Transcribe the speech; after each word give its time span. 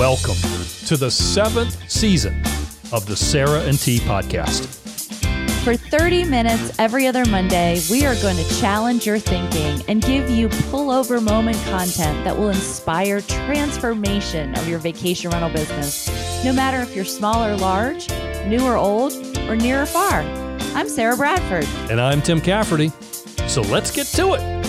Welcome 0.00 0.36
to 0.86 0.96
the 0.96 1.10
seventh 1.10 1.90
season 1.90 2.42
of 2.90 3.04
the 3.04 3.14
Sarah 3.14 3.60
and 3.60 3.78
T 3.78 3.98
podcast. 3.98 4.64
For 5.62 5.76
30 5.76 6.24
minutes 6.24 6.72
every 6.78 7.06
other 7.06 7.26
Monday, 7.26 7.82
we 7.90 8.06
are 8.06 8.14
going 8.22 8.38
to 8.38 8.48
challenge 8.58 9.06
your 9.06 9.18
thinking 9.18 9.84
and 9.88 10.00
give 10.00 10.30
you 10.30 10.48
pullover 10.48 11.22
moment 11.22 11.58
content 11.66 12.24
that 12.24 12.34
will 12.34 12.48
inspire 12.48 13.20
transformation 13.20 14.54
of 14.56 14.66
your 14.66 14.78
vacation 14.78 15.32
rental 15.32 15.50
business, 15.50 16.08
no 16.46 16.54
matter 16.54 16.80
if 16.80 16.96
you're 16.96 17.04
small 17.04 17.44
or 17.44 17.54
large, 17.58 18.08
new 18.46 18.64
or 18.64 18.76
old, 18.76 19.12
or 19.50 19.54
near 19.54 19.82
or 19.82 19.86
far. 19.86 20.22
I'm 20.74 20.88
Sarah 20.88 21.14
Bradford. 21.14 21.68
And 21.90 22.00
I'm 22.00 22.22
Tim 22.22 22.40
Cafferty. 22.40 22.90
So 23.48 23.60
let's 23.60 23.90
get 23.90 24.06
to 24.06 24.32
it. 24.32 24.60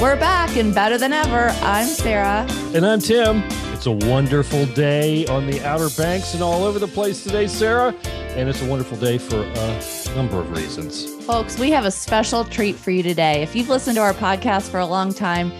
We're 0.00 0.14
back 0.14 0.56
and 0.56 0.72
better 0.72 0.98
than 0.98 1.12
ever. 1.12 1.48
I'm 1.62 1.88
Sarah. 1.88 2.46
And 2.74 2.86
I'm 2.86 3.00
Tim. 3.00 3.42
It's 3.84 3.88
a 3.88 4.08
wonderful 4.08 4.64
day 4.66 5.26
on 5.26 5.44
the 5.48 5.60
Outer 5.64 5.88
Banks 6.00 6.34
and 6.34 6.42
all 6.44 6.62
over 6.62 6.78
the 6.78 6.86
place 6.86 7.24
today, 7.24 7.48
Sarah. 7.48 7.92
And 8.36 8.48
it's 8.48 8.62
a 8.62 8.66
wonderful 8.66 8.96
day 8.96 9.18
for 9.18 9.42
a 9.42 10.14
number 10.14 10.38
of 10.38 10.52
reasons. 10.52 11.12
Folks, 11.24 11.58
we 11.58 11.72
have 11.72 11.84
a 11.84 11.90
special 11.90 12.44
treat 12.44 12.76
for 12.76 12.92
you 12.92 13.02
today. 13.02 13.42
If 13.42 13.56
you've 13.56 13.68
listened 13.68 13.96
to 13.96 14.00
our 14.00 14.14
podcast 14.14 14.70
for 14.70 14.78
a 14.78 14.86
long 14.86 15.12
time, 15.12 15.52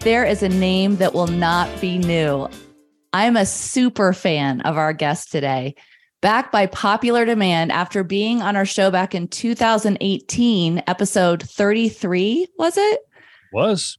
there 0.00 0.22
is 0.22 0.42
a 0.42 0.50
name 0.50 0.96
that 0.96 1.14
will 1.14 1.28
not 1.28 1.80
be 1.80 1.96
new. 1.96 2.46
I'm 3.14 3.38
a 3.38 3.46
super 3.46 4.12
fan 4.12 4.60
of 4.60 4.76
our 4.76 4.92
guest 4.92 5.32
today. 5.32 5.74
Back 6.20 6.52
by 6.52 6.66
popular 6.66 7.24
demand 7.24 7.72
after 7.72 8.04
being 8.04 8.42
on 8.42 8.54
our 8.54 8.66
show 8.66 8.90
back 8.90 9.14
in 9.14 9.28
2018, 9.28 10.82
episode 10.86 11.42
33, 11.42 12.48
was 12.58 12.76
it? 12.76 13.00
Was. 13.50 13.96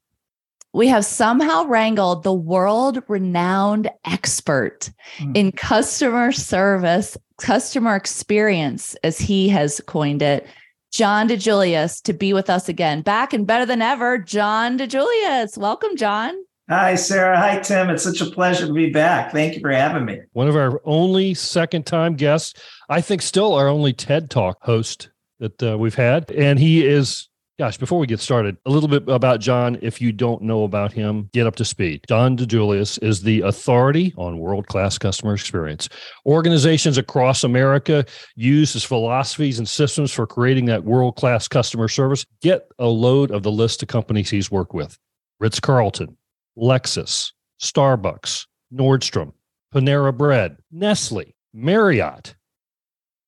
We 0.76 0.88
have 0.88 1.06
somehow 1.06 1.66
wrangled 1.66 2.24
the 2.24 2.34
world 2.34 3.04
renowned 3.08 3.92
expert 4.06 4.90
mm. 5.20 5.38
in 5.38 5.52
customer 5.52 6.32
service, 6.32 7.16
customer 7.40 7.96
experience, 7.96 8.96
as 9.04 9.20
he 9.20 9.50
has 9.50 9.80
coined 9.86 10.24
it, 10.24 10.48
John 10.92 11.30
DiJulius, 11.30 12.02
to 12.04 12.14
be 12.14 12.34
with 12.34 12.50
us 12.50 12.70
again. 12.70 13.04
Back 13.04 13.34
and 13.34 13.46
better 13.46 13.68
than 13.68 13.84
ever, 13.84 14.18
John 14.18 14.80
DiJulius. 14.80 15.60
Welcome, 15.60 15.96
John. 15.96 16.34
Hi, 16.70 16.96
Sarah. 16.96 17.38
Hi, 17.38 17.60
Tim. 17.60 17.92
It's 17.92 18.04
such 18.04 18.22
a 18.22 18.32
pleasure 18.32 18.66
to 18.66 18.74
be 18.74 18.90
back. 18.90 19.32
Thank 19.32 19.54
you 19.54 19.60
for 19.60 19.72
having 19.72 20.06
me. 20.06 20.22
One 20.32 20.48
of 20.48 20.56
our 20.56 20.82
only 20.86 21.36
second 21.36 21.86
time 21.86 22.16
guests, 22.16 22.60
I 22.90 23.00
think 23.00 23.22
still 23.22 23.54
our 23.54 23.68
only 23.68 23.94
TED 23.94 24.32
Talk 24.32 24.58
host 24.64 25.12
that 25.38 25.62
uh, 25.62 25.78
we've 25.78 25.94
had. 25.94 26.32
And 26.32 26.58
he 26.58 26.84
is 26.84 27.30
Gosh, 27.60 27.78
before 27.78 28.00
we 28.00 28.08
get 28.08 28.20
started, 28.20 28.58
a 28.66 28.72
little 28.72 28.90
bit 28.90 29.08
about 29.08 29.40
John. 29.40 29.78
If 29.84 30.02
you 30.02 30.12
don't 30.12 30.42
know 30.42 30.64
about 30.64 30.92
him, 30.92 31.30
get 31.34 31.46
up 31.46 31.56
to 31.58 31.66
speed. 31.66 32.04
John 32.10 32.36
DiJulius 32.36 33.02
is 33.04 33.22
the 33.22 33.42
authority 33.42 34.12
on 34.18 34.40
world 34.40 34.66
class 34.66 34.98
customer 34.98 35.36
experience. 35.36 35.88
Organizations 36.26 36.98
across 36.98 37.44
America 37.44 38.06
use 38.36 38.74
his 38.74 38.84
philosophies 38.84 39.60
and 39.60 39.70
systems 39.70 40.12
for 40.12 40.26
creating 40.26 40.66
that 40.66 40.84
world 40.84 41.16
class 41.16 41.48
customer 41.48 41.88
service. 41.88 42.26
Get 42.42 42.68
a 42.80 42.88
load 42.88 43.30
of 43.30 43.44
the 43.44 43.52
list 43.52 43.84
of 43.84 43.88
companies 43.88 44.32
he's 44.32 44.50
worked 44.50 44.74
with 44.74 44.98
Ritz 45.40 45.60
Carlton, 45.60 46.18
Lexus, 46.58 47.34
Starbucks, 47.62 48.48
Nordstrom, 48.74 49.32
Panera 49.72 50.16
Bread, 50.18 50.58
Nestle, 50.72 51.36
Marriott, 51.54 52.34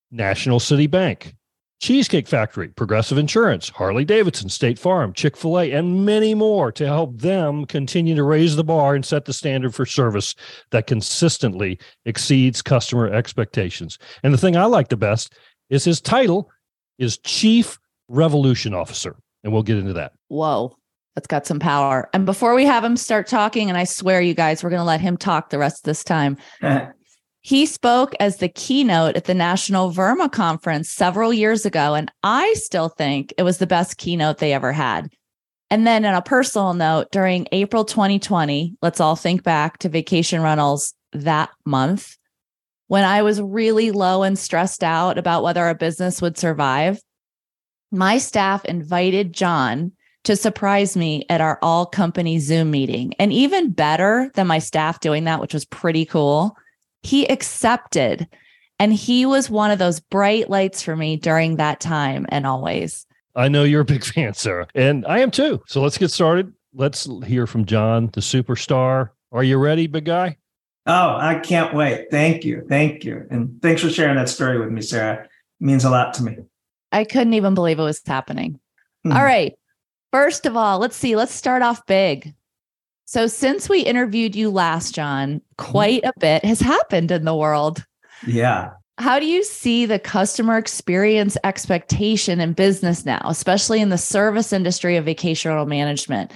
National 0.09 0.59
City 0.59 0.87
Bank. 0.87 1.35
Cheesecake 1.85 2.27
Factory, 2.27 2.69
Progressive 2.69 3.19
Insurance, 3.19 3.69
Harley 3.69 4.05
Davidson, 4.05 4.49
State 4.49 4.79
Farm, 4.79 5.13
Chick 5.13 5.37
fil 5.37 5.59
A, 5.59 5.71
and 5.71 6.03
many 6.03 6.33
more 6.33 6.71
to 6.71 6.87
help 6.87 7.15
them 7.15 7.63
continue 7.67 8.15
to 8.15 8.23
raise 8.23 8.55
the 8.55 8.63
bar 8.63 8.95
and 8.95 9.05
set 9.05 9.25
the 9.25 9.33
standard 9.33 9.75
for 9.75 9.85
service 9.85 10.33
that 10.71 10.87
consistently 10.87 11.77
exceeds 12.05 12.63
customer 12.63 13.07
expectations. 13.13 13.99
And 14.23 14.33
the 14.33 14.37
thing 14.39 14.57
I 14.57 14.65
like 14.65 14.87
the 14.87 14.97
best 14.97 15.35
is 15.69 15.83
his 15.83 16.01
title 16.01 16.49
is 16.97 17.19
Chief 17.19 17.77
Revolution 18.07 18.73
Officer. 18.73 19.15
And 19.43 19.53
we'll 19.53 19.61
get 19.61 19.77
into 19.77 19.93
that. 19.93 20.13
Whoa, 20.29 20.75
that's 21.13 21.27
got 21.27 21.45
some 21.45 21.59
power. 21.59 22.09
And 22.13 22.25
before 22.25 22.55
we 22.55 22.65
have 22.65 22.83
him 22.83 22.97
start 22.97 23.27
talking, 23.27 23.69
and 23.69 23.77
I 23.77 23.83
swear 23.83 24.21
you 24.21 24.33
guys, 24.33 24.63
we're 24.63 24.71
going 24.71 24.79
to 24.79 24.83
let 24.83 25.01
him 25.01 25.17
talk 25.17 25.51
the 25.51 25.59
rest 25.59 25.81
of 25.81 25.83
this 25.83 26.03
time. 26.03 26.37
He 27.45 27.67
spoke 27.67 28.15
as 28.19 28.37
the 28.37 28.49
keynote 28.49 29.15
at 29.15 29.25
the 29.25 29.35
National 29.35 29.91
VRMA 29.91 30.31
conference 30.31 30.89
several 30.89 31.31
years 31.31 31.63
ago, 31.63 31.93
and 31.93 32.11
I 32.23 32.51
still 32.55 32.89
think 32.89 33.35
it 33.37 33.43
was 33.43 33.59
the 33.59 33.67
best 33.67 33.99
keynote 33.99 34.39
they 34.39 34.51
ever 34.51 34.71
had. 34.71 35.13
And 35.69 35.85
then, 35.85 36.05
on 36.05 36.15
a 36.15 36.23
personal 36.23 36.73
note, 36.73 37.11
during 37.11 37.47
April 37.51 37.85
2020, 37.85 38.77
let's 38.81 38.99
all 38.99 39.15
think 39.15 39.43
back 39.43 39.77
to 39.77 39.89
vacation 39.89 40.41
rentals 40.41 40.95
that 41.13 41.51
month 41.67 42.17
when 42.87 43.03
I 43.03 43.21
was 43.21 43.39
really 43.39 43.91
low 43.91 44.23
and 44.23 44.39
stressed 44.39 44.83
out 44.83 45.19
about 45.19 45.43
whether 45.43 45.63
our 45.63 45.75
business 45.75 46.23
would 46.23 46.39
survive. 46.39 46.99
My 47.91 48.17
staff 48.17 48.65
invited 48.65 49.33
John 49.33 49.91
to 50.23 50.35
surprise 50.35 50.97
me 50.97 51.27
at 51.29 51.41
our 51.41 51.59
all 51.61 51.85
company 51.85 52.39
Zoom 52.39 52.71
meeting. 52.71 53.13
And 53.19 53.31
even 53.31 53.69
better 53.69 54.31
than 54.33 54.47
my 54.47 54.57
staff 54.57 54.99
doing 54.99 55.25
that, 55.25 55.41
which 55.41 55.53
was 55.53 55.65
pretty 55.65 56.05
cool, 56.05 56.57
he 57.05 57.25
accepted. 57.29 58.27
And 58.77 58.91
he 58.91 59.25
was 59.25 59.49
one 59.49 59.71
of 59.71 59.79
those 59.79 60.01
bright 60.01 60.49
lights 60.49 60.81
for 60.81 60.97
me 60.97 61.15
during 61.15 61.55
that 61.55 61.79
time 61.79 62.25
and 62.29 62.45
always. 62.45 63.05
I 63.35 63.47
know 63.47 63.63
you're 63.63 63.81
a 63.81 63.85
big 63.85 64.03
fan, 64.13 64.33
Sarah, 64.33 64.67
and 64.75 65.05
I 65.05 65.19
am 65.19 65.31
too. 65.31 65.61
So 65.67 65.81
let's 65.81 65.97
get 65.97 66.11
started. 66.11 66.51
Let's 66.73 67.07
hear 67.25 67.47
from 67.47 67.65
John, 67.65 68.09
the 68.11 68.21
superstar. 68.21 69.09
Are 69.31 69.43
you 69.43 69.57
ready, 69.57 69.87
big 69.87 70.05
guy? 70.05 70.37
Oh, 70.87 71.15
I 71.15 71.39
can't 71.39 71.73
wait. 71.73 72.07
Thank 72.11 72.43
you. 72.43 72.65
Thank 72.67 73.05
you. 73.05 73.25
And 73.31 73.61
thanks 73.61 73.81
for 73.81 73.89
sharing 73.89 74.17
that 74.17 74.29
story 74.29 74.59
with 74.59 74.69
me, 74.69 74.81
Sarah. 74.81 75.23
It 75.23 75.29
means 75.59 75.85
a 75.85 75.89
lot 75.89 76.13
to 76.15 76.23
me. 76.23 76.37
I 76.91 77.05
couldn't 77.05 77.33
even 77.33 77.55
believe 77.55 77.79
it 77.79 77.83
was 77.83 78.01
happening. 78.05 78.59
Mm-hmm. 79.05 79.17
All 79.17 79.23
right. 79.23 79.53
First 80.11 80.45
of 80.45 80.55
all, 80.55 80.79
let's 80.79 80.95
see. 80.95 81.15
Let's 81.15 81.33
start 81.33 81.61
off 81.61 81.85
big. 81.85 82.33
So, 83.05 83.27
since 83.27 83.69
we 83.69 83.81
interviewed 83.81 84.35
you 84.35 84.49
last, 84.49 84.95
John, 84.95 85.41
quite 85.57 86.03
a 86.03 86.13
bit 86.19 86.43
has 86.43 86.59
happened 86.59 87.11
in 87.11 87.23
the 87.23 87.35
world. 87.35 87.85
Yeah. 88.25 88.71
How 88.97 89.19
do 89.19 89.25
you 89.25 89.43
see 89.43 89.85
the 89.85 89.99
customer 89.99 90.57
experience 90.57 91.37
expectation 91.43 92.39
in 92.39 92.53
business 92.53 93.05
now, 93.05 93.21
especially 93.25 93.81
in 93.81 93.89
the 93.89 93.97
service 93.97 94.53
industry 94.53 94.95
of 94.95 95.05
vacation 95.05 95.51
rental 95.51 95.67
management? 95.67 96.31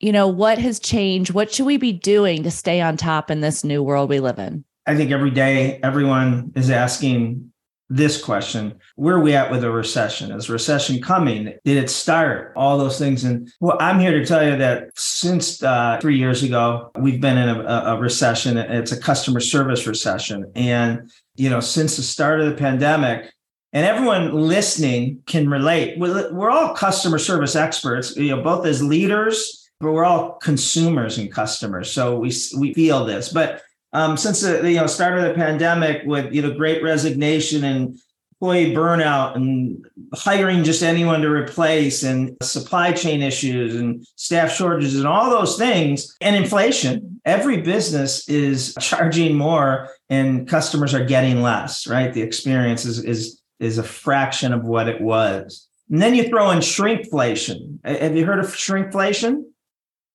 You 0.00 0.10
know, 0.10 0.26
what 0.26 0.58
has 0.58 0.80
changed? 0.80 1.32
What 1.32 1.52
should 1.52 1.66
we 1.66 1.76
be 1.76 1.92
doing 1.92 2.42
to 2.42 2.50
stay 2.50 2.80
on 2.80 2.96
top 2.96 3.30
in 3.30 3.40
this 3.40 3.62
new 3.64 3.82
world 3.82 4.10
we 4.10 4.18
live 4.18 4.38
in? 4.38 4.64
I 4.86 4.96
think 4.96 5.10
every 5.12 5.30
day 5.30 5.78
everyone 5.82 6.52
is 6.56 6.70
asking 6.70 7.52
this 7.96 8.22
question 8.22 8.78
where 8.96 9.16
are 9.16 9.20
we 9.20 9.34
at 9.34 9.50
with 9.50 9.64
a 9.64 9.70
recession? 9.70 10.30
Is 10.30 10.48
recession 10.48 11.00
coming? 11.00 11.44
Did 11.64 11.76
it 11.76 11.90
start? 11.90 12.52
All 12.56 12.78
those 12.78 12.98
things. 12.98 13.24
And 13.24 13.52
well 13.60 13.76
i'm 13.80 13.98
here 13.98 14.18
to 14.18 14.26
tell 14.26 14.44
you 14.44 14.56
that 14.56 14.90
since 14.96 15.62
uh, 15.62 15.98
three 16.00 16.18
years 16.18 16.42
ago 16.42 16.90
we've 16.98 17.20
been 17.20 17.38
in 17.38 17.48
a, 17.48 17.62
a 17.62 17.98
recession. 17.98 18.56
It's 18.56 18.92
a 18.92 19.00
customer 19.00 19.40
service 19.40 19.86
recession. 19.86 20.50
And 20.54 21.10
you 21.36 21.50
know 21.50 21.60
since 21.60 21.96
the 21.96 22.02
start 22.02 22.40
of 22.40 22.46
the 22.50 22.56
pandemic 22.56 23.30
and 23.72 23.84
everyone 23.84 24.32
listening 24.32 25.20
can 25.26 25.48
relate 25.48 25.98
we're 25.98 26.50
all 26.50 26.74
customer 26.74 27.18
service 27.18 27.56
experts 27.56 28.16
you 28.16 28.30
know 28.30 28.42
both 28.42 28.66
as 28.66 28.82
leaders 28.82 29.64
but 29.80 29.92
we're 29.92 30.04
all 30.04 30.32
consumers 30.34 31.18
and 31.18 31.30
customers. 31.30 31.90
So 31.90 32.18
we 32.18 32.32
we 32.56 32.74
feel 32.74 33.04
this. 33.04 33.28
But 33.32 33.62
um, 33.94 34.16
since 34.16 34.42
the 34.42 34.70
you 34.70 34.76
know 34.76 34.86
start 34.86 35.16
of 35.18 35.24
the 35.24 35.34
pandemic 35.34 36.02
with 36.04 36.34
you 36.34 36.42
know 36.42 36.52
great 36.52 36.82
resignation 36.82 37.64
and 37.64 37.98
employee 38.32 38.74
burnout 38.74 39.36
and 39.36 39.86
hiring 40.12 40.64
just 40.64 40.82
anyone 40.82 41.22
to 41.22 41.30
replace 41.30 42.02
and 42.02 42.36
supply 42.42 42.92
chain 42.92 43.22
issues 43.22 43.76
and 43.76 44.04
staff 44.16 44.52
shortages 44.52 44.96
and 44.96 45.06
all 45.06 45.30
those 45.30 45.56
things 45.56 46.14
and 46.20 46.36
inflation 46.36 47.20
every 47.24 47.62
business 47.62 48.28
is 48.28 48.74
charging 48.80 49.34
more 49.34 49.88
and 50.10 50.46
customers 50.48 50.92
are 50.92 51.04
getting 51.04 51.40
less 51.40 51.86
right? 51.86 52.12
The 52.12 52.22
experience 52.22 52.84
is 52.84 53.02
is 53.04 53.40
is 53.60 53.78
a 53.78 53.84
fraction 53.84 54.52
of 54.52 54.64
what 54.64 54.88
it 54.88 55.00
was. 55.00 55.68
And 55.88 56.02
then 56.02 56.14
you 56.14 56.28
throw 56.28 56.50
in 56.50 56.58
shrinkflation. 56.58 57.78
Have 57.84 58.16
you 58.16 58.26
heard 58.26 58.40
of 58.40 58.46
shrinkflation? 58.46 59.44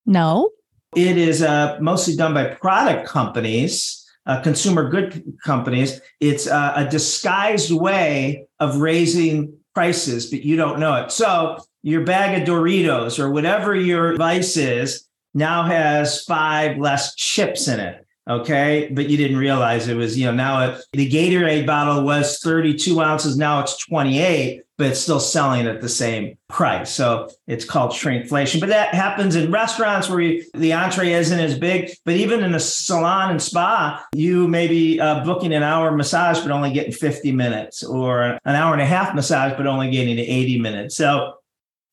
No 0.05 0.49
it 0.95 1.17
is 1.17 1.41
uh, 1.41 1.77
mostly 1.79 2.15
done 2.15 2.33
by 2.33 2.45
product 2.45 3.07
companies, 3.07 4.05
uh, 4.25 4.41
consumer 4.41 4.89
good 4.89 5.23
companies. 5.43 6.01
It's 6.19 6.47
uh, 6.47 6.73
a 6.75 6.85
disguised 6.89 7.71
way 7.71 8.45
of 8.59 8.77
raising 8.77 9.53
prices, 9.73 10.29
but 10.29 10.43
you 10.43 10.55
don't 10.55 10.79
know 10.79 10.95
it. 10.95 11.11
So 11.11 11.63
your 11.83 12.03
bag 12.03 12.41
of 12.41 12.47
Doritos 12.47 13.19
or 13.19 13.31
whatever 13.31 13.75
your 13.75 14.15
vice 14.17 14.57
is 14.57 15.07
now 15.33 15.63
has 15.63 16.23
five 16.23 16.77
less 16.77 17.15
chips 17.15 17.67
in 17.67 17.79
it. 17.79 18.05
Okay. 18.27 18.89
But 18.91 19.09
you 19.09 19.17
didn't 19.17 19.37
realize 19.37 19.87
it 19.87 19.95
was, 19.95 20.17
you 20.17 20.25
know, 20.25 20.31
now 20.31 20.69
it, 20.69 20.83
the 20.93 21.09
Gatorade 21.09 21.65
bottle 21.65 22.03
was 22.03 22.39
32 22.39 23.01
ounces. 23.01 23.37
Now 23.37 23.59
it's 23.61 23.77
28, 23.85 24.61
but 24.77 24.87
it's 24.87 24.99
still 24.99 25.19
selling 25.19 25.65
at 25.65 25.81
the 25.81 25.89
same 25.89 26.37
price. 26.47 26.91
So 26.91 27.29
it's 27.47 27.65
called 27.65 27.91
shrinkflation. 27.91 28.59
But 28.59 28.69
that 28.69 28.93
happens 28.93 29.35
in 29.35 29.51
restaurants 29.51 30.09
where 30.09 30.21
you, 30.21 30.45
the 30.53 30.73
entree 30.73 31.11
isn't 31.13 31.39
as 31.39 31.57
big. 31.57 31.91
But 32.05 32.15
even 32.15 32.43
in 32.43 32.53
a 32.53 32.59
salon 32.59 33.31
and 33.31 33.41
spa, 33.41 34.05
you 34.13 34.47
may 34.47 34.67
be 34.67 34.99
uh, 34.99 35.23
booking 35.25 35.53
an 35.53 35.63
hour 35.63 35.91
massage, 35.91 36.39
but 36.39 36.51
only 36.51 36.71
getting 36.71 36.93
50 36.93 37.31
minutes, 37.31 37.83
or 37.83 38.39
an 38.45 38.55
hour 38.55 38.73
and 38.73 38.81
a 38.81 38.85
half 38.85 39.15
massage, 39.15 39.53
but 39.57 39.65
only 39.65 39.89
getting 39.89 40.19
80 40.19 40.59
minutes. 40.59 40.95
So 40.95 41.33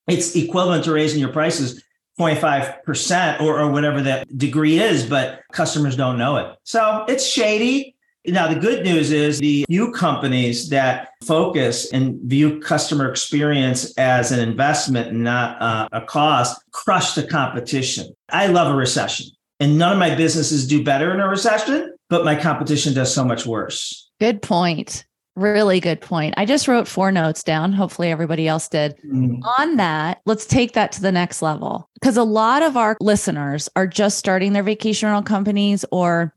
it's 0.06 0.36
equivalent 0.36 0.84
to 0.84 0.92
raising 0.92 1.18
your 1.18 1.32
prices 1.32 1.82
25% 2.18 3.40
or, 3.40 3.60
or 3.60 3.70
whatever 3.70 4.00
that 4.02 4.36
degree 4.38 4.78
is, 4.78 5.04
but 5.06 5.40
customers 5.52 5.96
don't 5.96 6.18
know 6.18 6.36
it. 6.36 6.56
So 6.64 7.04
it's 7.08 7.26
shady. 7.26 7.94
Now, 8.28 8.48
the 8.52 8.58
good 8.58 8.82
news 8.82 9.12
is 9.12 9.38
the 9.38 9.64
few 9.68 9.92
companies 9.92 10.68
that 10.70 11.10
focus 11.24 11.92
and 11.92 12.20
view 12.22 12.58
customer 12.58 13.08
experience 13.08 13.96
as 13.98 14.32
an 14.32 14.40
investment 14.40 15.08
and 15.08 15.22
not 15.22 15.62
uh, 15.62 15.88
a 15.92 16.00
cost 16.00 16.60
crush 16.72 17.14
the 17.14 17.24
competition. 17.24 18.12
I 18.30 18.48
love 18.48 18.72
a 18.72 18.76
recession, 18.76 19.28
and 19.60 19.78
none 19.78 19.92
of 19.92 19.98
my 19.98 20.12
businesses 20.16 20.66
do 20.66 20.82
better 20.82 21.14
in 21.14 21.20
a 21.20 21.28
recession, 21.28 21.94
but 22.08 22.24
my 22.24 22.34
competition 22.34 22.94
does 22.94 23.14
so 23.14 23.24
much 23.24 23.46
worse. 23.46 24.10
Good 24.18 24.42
point. 24.42 25.05
Really 25.36 25.80
good 25.80 26.00
point. 26.00 26.34
I 26.38 26.46
just 26.46 26.66
wrote 26.66 26.88
four 26.88 27.12
notes 27.12 27.42
down. 27.42 27.72
Hopefully, 27.72 28.10
everybody 28.10 28.48
else 28.48 28.68
did. 28.68 28.96
Mm. 29.04 29.40
On 29.58 29.76
that, 29.76 30.22
let's 30.24 30.46
take 30.46 30.72
that 30.72 30.92
to 30.92 31.02
the 31.02 31.12
next 31.12 31.42
level 31.42 31.90
because 31.94 32.16
a 32.16 32.24
lot 32.24 32.62
of 32.62 32.76
our 32.76 32.96
listeners 33.00 33.68
are 33.76 33.86
just 33.86 34.18
starting 34.18 34.54
their 34.54 34.62
vacation 34.62 35.08
rental 35.08 35.22
companies 35.22 35.84
or 35.92 36.34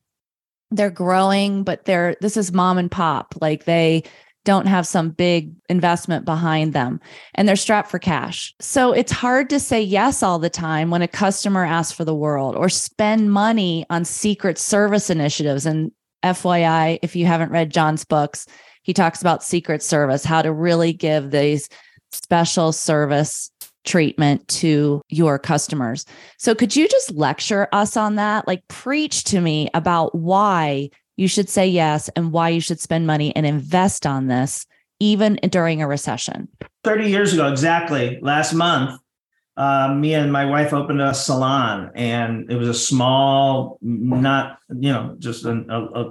they're 0.72 0.90
growing, 0.90 1.64
but 1.64 1.86
they're 1.86 2.18
this 2.20 2.36
is 2.36 2.52
mom 2.52 2.78
and 2.78 2.92
pop. 2.92 3.36
Like 3.40 3.64
they 3.64 4.04
don't 4.46 4.68
have 4.68 4.88
some 4.88 5.12
big 5.12 5.54
investment 5.70 6.26
behind 6.26 6.74
them 6.74 7.00
and 7.36 7.48
they're 7.48 7.56
strapped 7.56 7.90
for 7.90 8.00
cash. 8.00 8.54
So 8.60 8.92
it's 8.92 9.12
hard 9.12 9.50
to 9.50 9.60
say 9.60 9.82
yes 9.82 10.24
all 10.24 10.40
the 10.40 10.50
time 10.50 10.90
when 10.90 11.02
a 11.02 11.08
customer 11.08 11.66
asks 11.66 11.94
for 11.94 12.04
the 12.04 12.16
world 12.16 12.56
or 12.56 12.68
spend 12.68 13.32
money 13.32 13.86
on 13.90 14.06
secret 14.06 14.58
service 14.58 15.10
initiatives. 15.10 15.66
And 15.66 15.92
FYI, 16.24 17.00
if 17.02 17.16
you 17.16 17.26
haven't 17.26 17.52
read 17.52 17.72
John's 17.72 18.04
books, 18.04 18.46
he 18.90 18.94
talks 18.94 19.22
about 19.22 19.44
secret 19.44 19.84
service, 19.84 20.26
how 20.26 20.42
to 20.42 20.52
really 20.52 20.94
give 20.94 21.30
these 21.30 21.70
special 22.12 22.72
service 22.72 23.52
treatment 23.86 24.48
to 24.48 25.04
your 25.10 25.38
customers. 25.38 26.08
So 26.40 26.56
could 26.56 26.76
you 26.76 26.88
just 26.88 27.12
lecture 27.12 27.68
us 27.72 27.96
on 27.96 28.16
that? 28.16 28.48
Like 28.48 28.68
preach 28.68 29.26
to 29.26 29.42
me 29.42 29.70
about 29.76 30.16
why 30.16 30.90
you 31.18 31.28
should 31.28 31.50
say 31.50 31.68
yes 31.68 32.10
and 32.16 32.32
why 32.32 32.50
you 32.50 32.60
should 32.60 32.80
spend 32.80 33.06
money 33.06 33.32
and 33.36 33.46
invest 33.46 34.08
on 34.08 34.26
this 34.26 34.66
even 35.00 35.36
during 35.36 35.84
a 35.84 35.88
recession. 35.88 36.48
30 36.84 37.12
years 37.12 37.32
ago 37.32 37.48
exactly, 37.48 38.18
last 38.24 38.56
month, 38.56 39.00
uh, 39.56 39.94
me 39.94 40.16
and 40.16 40.34
my 40.34 40.46
wife 40.46 40.74
opened 40.74 41.00
a 41.00 41.14
salon 41.14 41.92
and 41.94 42.52
it 42.52 42.56
was 42.56 42.70
a 42.70 42.74
small 42.74 43.78
not 43.84 44.58
you 44.70 44.92
know 44.92 45.16
just 45.20 45.46
a, 45.46 45.52
a, 45.70 46.06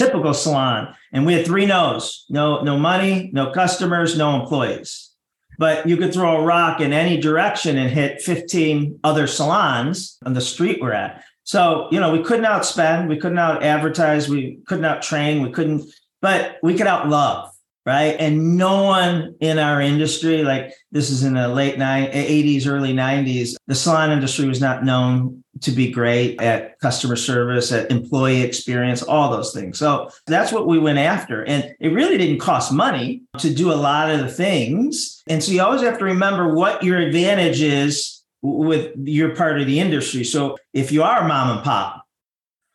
typical 0.00 0.32
salon. 0.32 0.94
And 1.12 1.26
we 1.26 1.34
had 1.34 1.44
three 1.44 1.66
no's 1.66 2.24
no, 2.30 2.62
no 2.62 2.78
money, 2.78 3.30
no 3.32 3.50
customers, 3.52 4.16
no 4.16 4.40
employees. 4.40 5.10
But 5.58 5.86
you 5.86 5.98
could 5.98 6.14
throw 6.14 6.40
a 6.40 6.44
rock 6.44 6.80
in 6.80 6.94
any 6.94 7.20
direction 7.20 7.76
and 7.76 7.90
hit 7.90 8.22
15 8.22 9.00
other 9.04 9.26
salons 9.26 10.16
on 10.24 10.32
the 10.32 10.40
street 10.40 10.80
we're 10.80 10.92
at. 10.92 11.22
So, 11.44 11.88
you 11.90 12.00
know, 12.00 12.12
we 12.12 12.22
couldn't 12.22 12.46
outspend, 12.46 13.08
we 13.08 13.18
couldn't 13.18 13.38
out 13.38 13.62
advertise, 13.62 14.28
we 14.28 14.60
couldn't 14.66 14.86
out 14.86 15.02
train, 15.02 15.42
we 15.42 15.50
couldn't, 15.50 15.84
but 16.22 16.56
we 16.62 16.76
could 16.76 16.86
out 16.86 17.08
love 17.08 17.52
right? 17.90 18.14
And 18.20 18.56
no 18.56 18.84
one 18.84 19.34
in 19.40 19.58
our 19.58 19.80
industry, 19.80 20.44
like 20.44 20.72
this 20.92 21.10
is 21.10 21.24
in 21.24 21.34
the 21.34 21.48
late 21.48 21.76
80s, 21.76 22.64
eh, 22.64 22.70
early 22.70 22.92
90s, 22.92 23.56
the 23.66 23.74
salon 23.74 24.12
industry 24.12 24.46
was 24.46 24.60
not 24.60 24.84
known 24.84 25.42
to 25.62 25.72
be 25.72 25.90
great 25.90 26.40
at 26.40 26.78
customer 26.78 27.16
service, 27.16 27.72
at 27.72 27.90
employee 27.90 28.42
experience, 28.42 29.02
all 29.02 29.28
those 29.28 29.52
things. 29.52 29.76
So 29.76 30.08
that's 30.28 30.52
what 30.52 30.68
we 30.68 30.78
went 30.78 31.00
after. 31.00 31.44
And 31.44 31.74
it 31.80 31.88
really 31.88 32.16
didn't 32.16 32.38
cost 32.38 32.72
money 32.72 33.22
to 33.38 33.52
do 33.52 33.72
a 33.72 33.74
lot 33.74 34.08
of 34.08 34.20
the 34.20 34.28
things. 34.28 35.20
And 35.28 35.42
so 35.42 35.50
you 35.50 35.60
always 35.60 35.82
have 35.82 35.98
to 35.98 36.04
remember 36.04 36.54
what 36.54 36.84
your 36.84 36.98
advantage 36.98 37.60
is 37.60 38.22
with 38.40 38.92
your 39.02 39.34
part 39.34 39.60
of 39.60 39.66
the 39.66 39.80
industry. 39.80 40.22
So 40.22 40.56
if 40.72 40.92
you 40.92 41.02
are 41.02 41.26
mom 41.26 41.56
and 41.56 41.64
pop, 41.64 42.06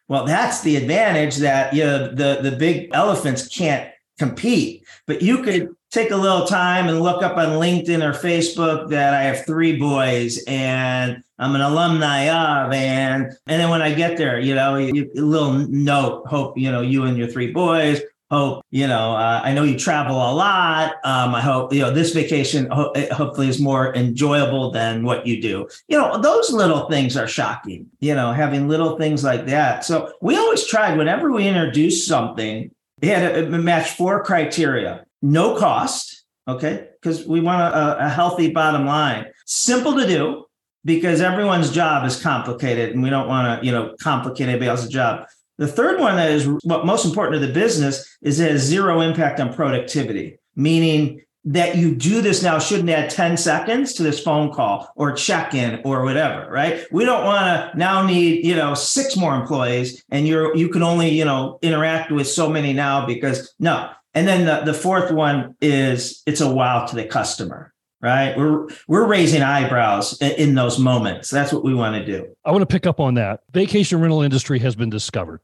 well, 0.10 0.26
that's 0.26 0.60
the 0.62 0.76
advantage 0.76 1.38
that 1.38 1.74
you 1.74 1.84
know 1.84 2.10
the 2.10 2.40
the 2.44 2.56
big 2.56 2.90
elephants 2.94 3.48
can't 3.48 3.90
compete. 4.18 4.84
But 5.08 5.22
you 5.22 5.44
could 5.44 5.76
take 5.92 6.12
a 6.12 6.16
little 6.16 6.46
time 6.46 6.88
and 6.88 7.02
look 7.02 7.24
up 7.24 7.38
on 7.38 7.60
LinkedIn 7.60 8.04
or 8.04 8.14
Facebook 8.14 8.90
that 8.90 9.14
I 9.14 9.24
have 9.24 9.46
three 9.46 9.78
boys 9.78 10.44
and 10.46 11.24
I'm 11.38 11.56
an 11.56 11.62
alumni 11.62 12.30
of, 12.30 12.72
and 12.72 13.26
and 13.48 13.62
then 13.62 13.70
when 13.70 13.82
I 13.82 13.94
get 13.94 14.18
there, 14.18 14.40
you 14.40 14.56
know, 14.56 14.78
you, 14.78 15.12
a 15.18 15.20
little 15.20 15.54
note, 15.54 16.26
hope 16.28 16.58
you 16.58 16.72
know 16.72 16.82
you 16.82 17.04
and 17.04 17.18
your 17.18 17.28
three 17.28 17.52
boys. 17.52 18.02
Hope 18.32 18.66
you 18.72 18.88
know. 18.88 19.16
Uh, 19.16 19.42
I 19.44 19.54
know 19.54 19.64
you 19.64 19.78
travel 19.78 20.16
a 20.16 20.32
lot. 20.34 20.94
Um, 21.04 21.36
I 21.36 21.42
hope 21.42 21.74
you 21.74 21.82
know 21.82 21.92
this 21.92 22.14
vacation. 22.14 22.70
Ho- 22.72 22.94
hopefully, 23.12 23.50
is 23.50 23.60
more 23.60 23.94
enjoyable 23.96 24.72
than 24.72 25.04
what 25.04 25.28
you 25.28 25.42
do. 25.42 25.68
You 25.90 25.98
know, 25.98 26.18
those 26.18 26.52
little 26.52 26.88
things 26.90 27.18
are 27.18 27.28
shocking. 27.28 27.86
You 28.00 28.16
know, 28.16 28.32
having 28.32 28.70
little 28.70 28.98
things 28.98 29.24
like 29.24 29.46
that. 29.48 29.84
So 29.84 30.14
we 30.22 30.38
always 30.38 30.66
tried 30.66 30.98
whenever 30.98 31.32
we 31.32 31.48
introduce 31.48 32.08
something 32.08 32.72
he 33.02 33.08
had 33.08 33.36
to 33.36 33.58
match 33.58 33.92
four 33.92 34.24
criteria 34.24 35.06
no 35.26 35.56
cost, 35.56 36.24
okay, 36.48 36.88
because 37.02 37.26
we 37.26 37.42
want 37.42 37.62
a, 37.62 38.06
a 38.06 38.10
healthy 38.10 38.52
bottom 38.52 38.86
line. 38.86 39.26
Simple 39.46 39.96
to 39.96 40.08
do 40.08 40.46
because 40.84 41.20
everyone's 41.20 41.72
job 41.72 42.06
is 42.06 42.22
complicated 42.22 42.92
and 42.92 43.02
we 43.02 43.10
don't 43.10 43.28
want 43.28 43.60
to, 43.60 43.66
you 43.66 43.72
know, 43.72 43.96
complicate 44.00 44.50
anybody 44.50 44.70
else's 44.70 44.90
job. 44.90 45.26
The 45.58 45.68
third 45.68 46.00
one 46.00 46.16
that 46.18 46.30
is 46.32 46.48
what 46.64 46.86
most 46.86 47.06
important 47.06 47.42
to 47.42 47.48
the 47.48 47.54
business 47.54 48.18
is 48.22 48.40
it 48.40 48.52
has 48.52 48.62
zero 48.62 49.02
impact 49.02 49.40
on 49.40 49.54
productivity, 49.54 50.38
meaning 50.56 51.22
that 51.46 51.76
you 51.76 51.94
do 51.94 52.22
this 52.22 52.42
now 52.42 52.58
shouldn't 52.58 52.90
add 52.90 53.10
10 53.10 53.38
seconds 53.38 53.94
to 53.94 54.04
this 54.04 54.20
phone 54.22 54.52
call 54.52 54.92
or 54.96 55.14
check 55.14 55.54
in 55.54 55.80
or 55.86 56.04
whatever, 56.04 56.50
right? 56.50 56.86
We 56.92 57.06
don't 57.06 57.24
want 57.24 57.46
to 57.46 57.78
now 57.78 58.06
need, 58.06 58.44
you 58.44 58.56
know, 58.56 58.74
six 58.74 59.16
more 59.16 59.36
employees 59.36 60.04
and 60.10 60.28
you're, 60.28 60.56
you 60.56 60.70
can 60.70 60.82
only, 60.82 61.10
you 61.10 61.24
know, 61.24 61.60
interact 61.62 62.12
with 62.12 62.28
so 62.28 62.50
many 62.50 62.74
now 62.74 63.06
because 63.06 63.54
no. 63.60 63.92
And 64.16 64.28
then 64.28 64.46
the, 64.46 64.72
the 64.72 64.78
fourth 64.78 65.12
one 65.12 65.56
is 65.62 66.24
it's 66.26 66.42
a 66.42 66.52
wow 66.52 66.86
to 66.88 66.96
the 66.96 67.06
customer, 67.06 67.74
right? 68.02 68.36
We're, 68.36 68.68
we're 68.88 69.06
raising 69.06 69.44
eyebrows 69.44 70.20
in 70.22 70.56
those 70.56 70.80
moments. 70.80 71.30
That's 71.30 71.54
what 71.54 71.64
we 71.64 71.76
want 71.76 71.96
to 71.96 72.06
do. 72.06 72.36
I 72.44 72.52
want 72.52 72.64
to 72.64 72.66
pick 72.66 72.88
up 72.88 73.00
on 73.00 73.16
that. 73.16 73.42
Vacation 73.52 74.02
rental 74.02 74.24
industry 74.24 74.58
has 74.60 74.76
been 74.76 74.90
discovered 74.90 75.42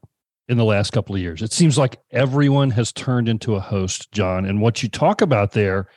in 0.52 0.58
the 0.58 0.64
last 0.64 0.92
couple 0.92 1.14
of 1.14 1.20
years. 1.20 1.42
It 1.42 1.52
seems 1.52 1.76
like 1.76 1.98
everyone 2.10 2.70
has 2.70 2.92
turned 2.92 3.28
into 3.28 3.56
a 3.56 3.60
host, 3.60 4.12
John. 4.12 4.44
And 4.44 4.60
what 4.60 4.82
you 4.82 4.88
talk 4.88 5.20
about 5.20 5.52
there 5.52 5.88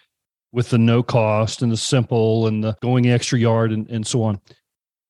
with 0.52 0.70
the 0.70 0.78
no 0.78 1.04
cost 1.04 1.62
and 1.62 1.72
the 1.72 1.78
simple 1.78 2.48
and 2.48 2.64
the 2.64 2.78
going 2.82 3.08
extra 3.08 3.38
yard 3.38 3.72
and, 3.72 3.88
and 3.90 4.08
so 4.08 4.24
on. 4.24 4.40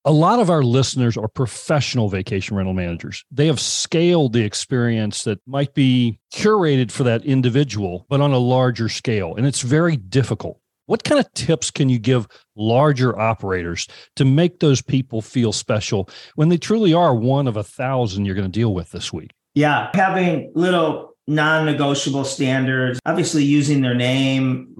A 0.04 0.12
lot 0.12 0.40
of 0.40 0.50
our 0.50 0.62
listeners 0.62 1.16
are 1.16 1.28
professional 1.28 2.08
vacation 2.08 2.56
rental 2.56 2.74
managers. 2.74 3.24
They 3.30 3.46
have 3.46 3.60
scaled 3.60 4.32
the 4.32 4.44
experience 4.44 5.24
that 5.24 5.40
might 5.46 5.74
be 5.74 6.18
curated 6.32 6.90
for 6.90 7.04
that 7.04 7.24
individual, 7.24 8.06
but 8.08 8.20
on 8.20 8.32
a 8.32 8.38
larger 8.38 8.88
scale. 8.88 9.34
And 9.36 9.46
it's 9.46 9.62
very 9.62 9.96
difficult. 9.96 10.60
What 10.86 11.04
kind 11.04 11.20
of 11.20 11.32
tips 11.34 11.70
can 11.70 11.88
you 11.88 11.98
give 11.98 12.28
larger 12.54 13.18
operators 13.18 13.88
to 14.16 14.24
make 14.24 14.60
those 14.60 14.80
people 14.80 15.20
feel 15.20 15.52
special 15.52 16.08
when 16.36 16.48
they 16.48 16.58
truly 16.58 16.94
are 16.94 17.14
one 17.14 17.48
of 17.48 17.56
a 17.56 17.64
thousand 17.64 18.24
you're 18.24 18.36
going 18.36 18.50
to 18.50 18.60
deal 18.60 18.74
with 18.74 18.90
this 18.90 19.12
week? 19.12 19.32
Yeah, 19.56 19.90
having 19.94 20.52
little 20.54 21.16
non-negotiable 21.28 22.24
standards 22.24 23.00
obviously 23.04 23.42
using 23.42 23.80
their 23.80 23.96
name 23.96 24.72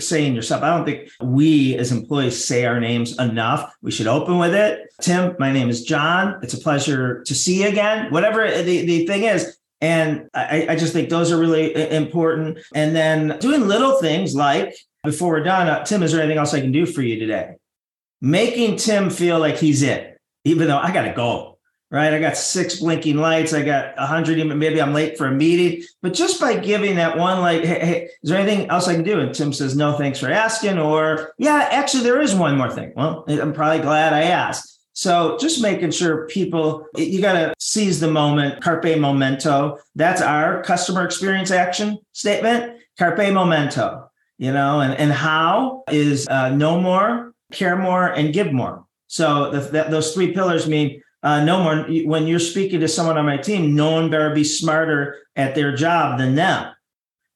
saying 0.00 0.34
yourself 0.34 0.62
i 0.62 0.74
don't 0.74 0.86
think 0.86 1.10
we 1.20 1.76
as 1.76 1.92
employees 1.92 2.42
say 2.42 2.64
our 2.64 2.80
names 2.80 3.18
enough. 3.18 3.70
We 3.82 3.90
should 3.90 4.06
open 4.06 4.38
with 4.38 4.54
it. 4.54 4.80
Tim 5.02 5.36
my 5.38 5.52
name 5.52 5.68
is 5.68 5.82
john. 5.82 6.38
It's 6.42 6.54
a 6.54 6.58
pleasure 6.58 7.22
to 7.24 7.34
see 7.34 7.62
you 7.62 7.68
again. 7.68 8.10
Whatever 8.10 8.50
the, 8.62 8.86
the 8.86 9.06
thing 9.06 9.24
is. 9.24 9.58
And 9.82 10.30
I, 10.32 10.68
I 10.70 10.76
just 10.76 10.94
think 10.94 11.10
those 11.10 11.30
are 11.30 11.38
really 11.38 11.92
important. 11.92 12.60
And 12.74 12.96
then 12.96 13.38
doing 13.40 13.68
little 13.68 14.00
things 14.00 14.34
like 14.34 14.74
before 15.04 15.28
we're 15.28 15.42
done, 15.44 15.68
uh, 15.68 15.84
Tim, 15.84 16.02
is 16.02 16.12
there 16.12 16.22
anything 16.22 16.38
else 16.38 16.54
I 16.54 16.62
can 16.62 16.72
do 16.72 16.86
for 16.86 17.02
you 17.02 17.18
today? 17.18 17.56
Making 18.22 18.76
Tim 18.76 19.10
feel 19.10 19.38
like 19.38 19.58
he's 19.58 19.82
it, 19.82 20.18
even 20.44 20.68
though 20.68 20.78
I 20.78 20.92
got 20.92 21.02
to 21.02 21.12
go, 21.12 21.55
right? 21.90 22.12
I 22.12 22.20
got 22.20 22.36
six 22.36 22.80
blinking 22.80 23.16
lights. 23.16 23.52
I 23.52 23.62
got 23.62 23.94
a 23.96 24.06
hundred, 24.06 24.44
maybe 24.44 24.82
I'm 24.82 24.92
late 24.92 25.16
for 25.16 25.26
a 25.26 25.32
meeting, 25.32 25.84
but 26.02 26.14
just 26.14 26.40
by 26.40 26.56
giving 26.56 26.96
that 26.96 27.16
one, 27.16 27.40
like, 27.40 27.62
hey, 27.62 27.78
hey, 27.78 28.04
is 28.22 28.30
there 28.30 28.38
anything 28.38 28.68
else 28.70 28.88
I 28.88 28.94
can 28.94 29.04
do? 29.04 29.20
And 29.20 29.34
Tim 29.34 29.52
says, 29.52 29.76
no, 29.76 29.96
thanks 29.96 30.18
for 30.18 30.30
asking. 30.30 30.78
Or, 30.78 31.32
yeah, 31.38 31.68
actually, 31.70 32.02
there 32.02 32.20
is 32.20 32.34
one 32.34 32.56
more 32.56 32.70
thing. 32.70 32.92
Well, 32.96 33.24
I'm 33.28 33.52
probably 33.52 33.82
glad 33.82 34.12
I 34.12 34.22
asked. 34.22 34.72
So 34.94 35.36
just 35.38 35.60
making 35.60 35.90
sure 35.90 36.26
people, 36.26 36.86
you 36.96 37.20
got 37.20 37.34
to 37.34 37.54
seize 37.58 38.00
the 38.00 38.10
moment, 38.10 38.62
carpe 38.62 38.98
momento. 38.98 39.78
That's 39.94 40.22
our 40.22 40.62
customer 40.62 41.04
experience 41.04 41.50
action 41.50 41.98
statement, 42.12 42.80
carpe 42.98 43.30
momento, 43.30 44.10
you 44.38 44.52
know, 44.52 44.80
and, 44.80 44.94
and 44.94 45.12
how 45.12 45.84
is 45.88 46.26
uh, 46.28 46.48
know 46.48 46.80
more, 46.80 47.34
care 47.52 47.76
more, 47.76 48.06
and 48.06 48.32
give 48.32 48.52
more. 48.54 48.86
So 49.08 49.50
the, 49.50 49.86
those 49.90 50.14
three 50.14 50.32
pillars 50.32 50.66
mean 50.66 51.02
uh, 51.22 51.44
no 51.44 51.62
more. 51.62 51.84
When 52.04 52.26
you're 52.26 52.38
speaking 52.38 52.80
to 52.80 52.88
someone 52.88 53.18
on 53.18 53.26
my 53.26 53.36
team, 53.36 53.74
no 53.74 53.92
one 53.92 54.10
better 54.10 54.34
be 54.34 54.44
smarter 54.44 55.18
at 55.34 55.54
their 55.54 55.74
job 55.74 56.18
than 56.18 56.34
them. 56.34 56.72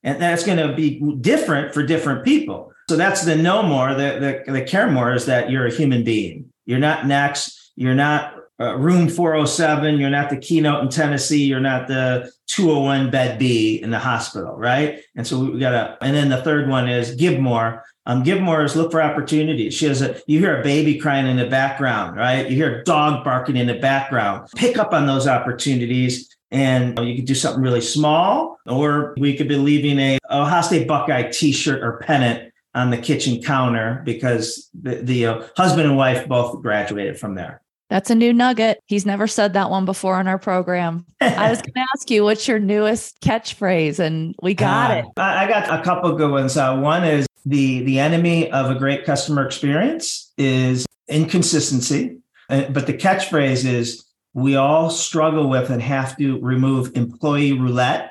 And 0.03 0.21
that's 0.21 0.45
going 0.45 0.59
to 0.59 0.75
be 0.75 1.01
different 1.21 1.75
for 1.75 1.85
different 1.85 2.25
people. 2.25 2.73
So 2.89 2.97
that's 2.97 3.25
the 3.25 3.37
no 3.37 3.63
more. 3.63 3.95
The, 3.95 4.43
the, 4.47 4.53
the 4.53 4.63
care 4.63 4.91
more 4.91 5.13
is 5.13 5.27
that 5.27 5.51
you're 5.51 5.67
a 5.67 5.73
human 5.73 6.05
being 6.05 6.51
you're 6.71 6.79
not 6.79 7.05
next. 7.05 7.73
You're 7.75 7.97
not 7.97 8.33
uh, 8.61 8.77
room 8.77 9.09
407. 9.09 9.99
You're 9.99 10.11
not 10.11 10.31
the 10.31 10.37
keynote 10.37 10.83
in 10.83 10.89
Tennessee. 10.89 11.45
You're 11.45 11.61
not 11.61 11.89
the 11.89 12.31
201 12.49 13.11
bed 13.11 13.39
B 13.39 13.81
in 13.83 13.91
the 13.91 13.99
hospital, 13.99 14.57
right? 14.57 15.01
And 15.17 15.27
so 15.27 15.39
we 15.39 15.59
got 15.59 15.71
to, 15.71 15.99
and 16.03 16.15
then 16.15 16.29
the 16.29 16.43
third 16.43 16.69
one 16.69 16.89
is 16.89 17.15
give 17.15 17.41
more. 17.41 17.85
Um, 18.07 18.23
give 18.23 18.41
more 18.41 18.65
is 18.65 18.77
look 18.77 18.91
for 18.91 19.03
opportunities. 19.03 19.75
She 19.75 19.87
has 19.87 20.03
a, 20.03 20.21
you 20.27 20.39
hear 20.41 20.61
a 20.61 20.65
baby 20.65 20.99
crying 20.99 21.27
in 21.27 21.37
the 21.37 21.47
background, 21.47 22.17
right? 22.17 22.49
You 22.49 22.57
hear 22.57 22.81
a 22.81 22.85
dog 22.85 23.25
barking 23.25 23.57
in 23.57 23.67
the 23.67 23.79
background. 23.79 24.49
Pick 24.57 24.79
up 24.79 24.93
on 24.93 25.07
those 25.07 25.27
opportunities 25.27 26.35
and 26.51 26.99
you 26.99 27.17
could 27.17 27.27
do 27.27 27.35
something 27.35 27.63
really 27.63 27.81
small, 27.81 28.59
or 28.67 29.15
we 29.19 29.37
could 29.37 29.47
be 29.47 29.57
leaving 29.57 29.99
a 30.01 30.19
Ohio 30.31 30.63
State 30.63 30.89
Buckeye 30.89 31.31
t-shirt 31.31 31.83
or 31.83 31.99
pennant 31.99 32.53
on 32.75 32.91
the 32.91 32.99
kitchen 32.99 33.41
counter 33.43 34.03
because 34.05 34.69
the, 34.75 34.97
the 34.97 35.27
uh, 35.27 35.47
husband 35.57 35.87
and 35.87 35.97
wife 35.97 36.27
both 36.27 36.61
graduated 36.63 37.19
from 37.19 37.35
there. 37.35 37.63
That's 37.91 38.09
a 38.09 38.15
new 38.15 38.33
nugget. 38.33 38.81
He's 38.87 39.05
never 39.05 39.27
said 39.27 39.53
that 39.55 39.69
one 39.69 39.85
before 39.85 40.15
on 40.15 40.29
our 40.29 40.39
program. 40.39 41.05
I 41.21 41.51
was 41.51 41.61
going 41.61 41.75
to 41.75 41.87
ask 41.95 42.09
you, 42.09 42.23
what's 42.23 42.47
your 42.47 42.61
newest 42.61 43.21
catchphrase? 43.21 43.99
And 43.99 44.37
we 44.41 44.55
got 44.55 44.93
uh, 44.93 44.95
it. 44.95 45.07
I 45.17 45.49
got 45.49 45.81
a 45.81 45.83
couple 45.83 46.15
good 46.15 46.31
ones. 46.31 46.57
Uh, 46.57 46.79
one 46.79 47.05
is 47.05 47.27
the 47.45 47.83
the 47.83 47.99
enemy 47.99 48.51
of 48.53 48.71
a 48.71 48.75
great 48.77 49.05
customer 49.05 49.45
experience 49.45 50.33
is 50.39 50.87
inconsistency, 51.09 52.19
uh, 52.49 52.69
but 52.71 52.87
the 52.87 52.95
catchphrase 52.95 53.65
is 53.65 54.05
we 54.35 54.55
all 54.55 54.91
struggle 54.91 55.49
with 55.49 55.71
and 55.71 55.83
have 55.83 56.17
to 56.19 56.39
remove 56.41 56.93
employee 56.95 57.55
roulette. 57.55 58.11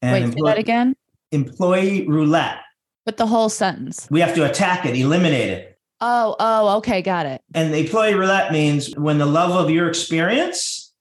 And 0.00 0.12
Wait, 0.12 0.22
employee, 0.24 0.50
say 0.50 0.54
that 0.54 0.58
again. 0.58 0.96
Employee 1.32 2.06
roulette. 2.06 2.58
But 3.04 3.16
the 3.16 3.26
whole 3.26 3.48
sentence. 3.48 4.06
We 4.10 4.20
have 4.20 4.34
to 4.36 4.48
attack 4.48 4.86
it, 4.86 4.96
eliminate 4.96 5.50
it. 5.50 5.77
Oh, 6.00 6.36
oh, 6.38 6.76
okay, 6.78 7.02
got 7.02 7.26
it. 7.26 7.42
And 7.54 7.72
the 7.72 7.78
employee 7.78 8.14
roulette 8.14 8.52
means 8.52 8.96
when 8.96 9.18
the 9.18 9.26
level 9.26 9.58
of 9.58 9.70
your 9.70 9.88
experience 9.88 10.92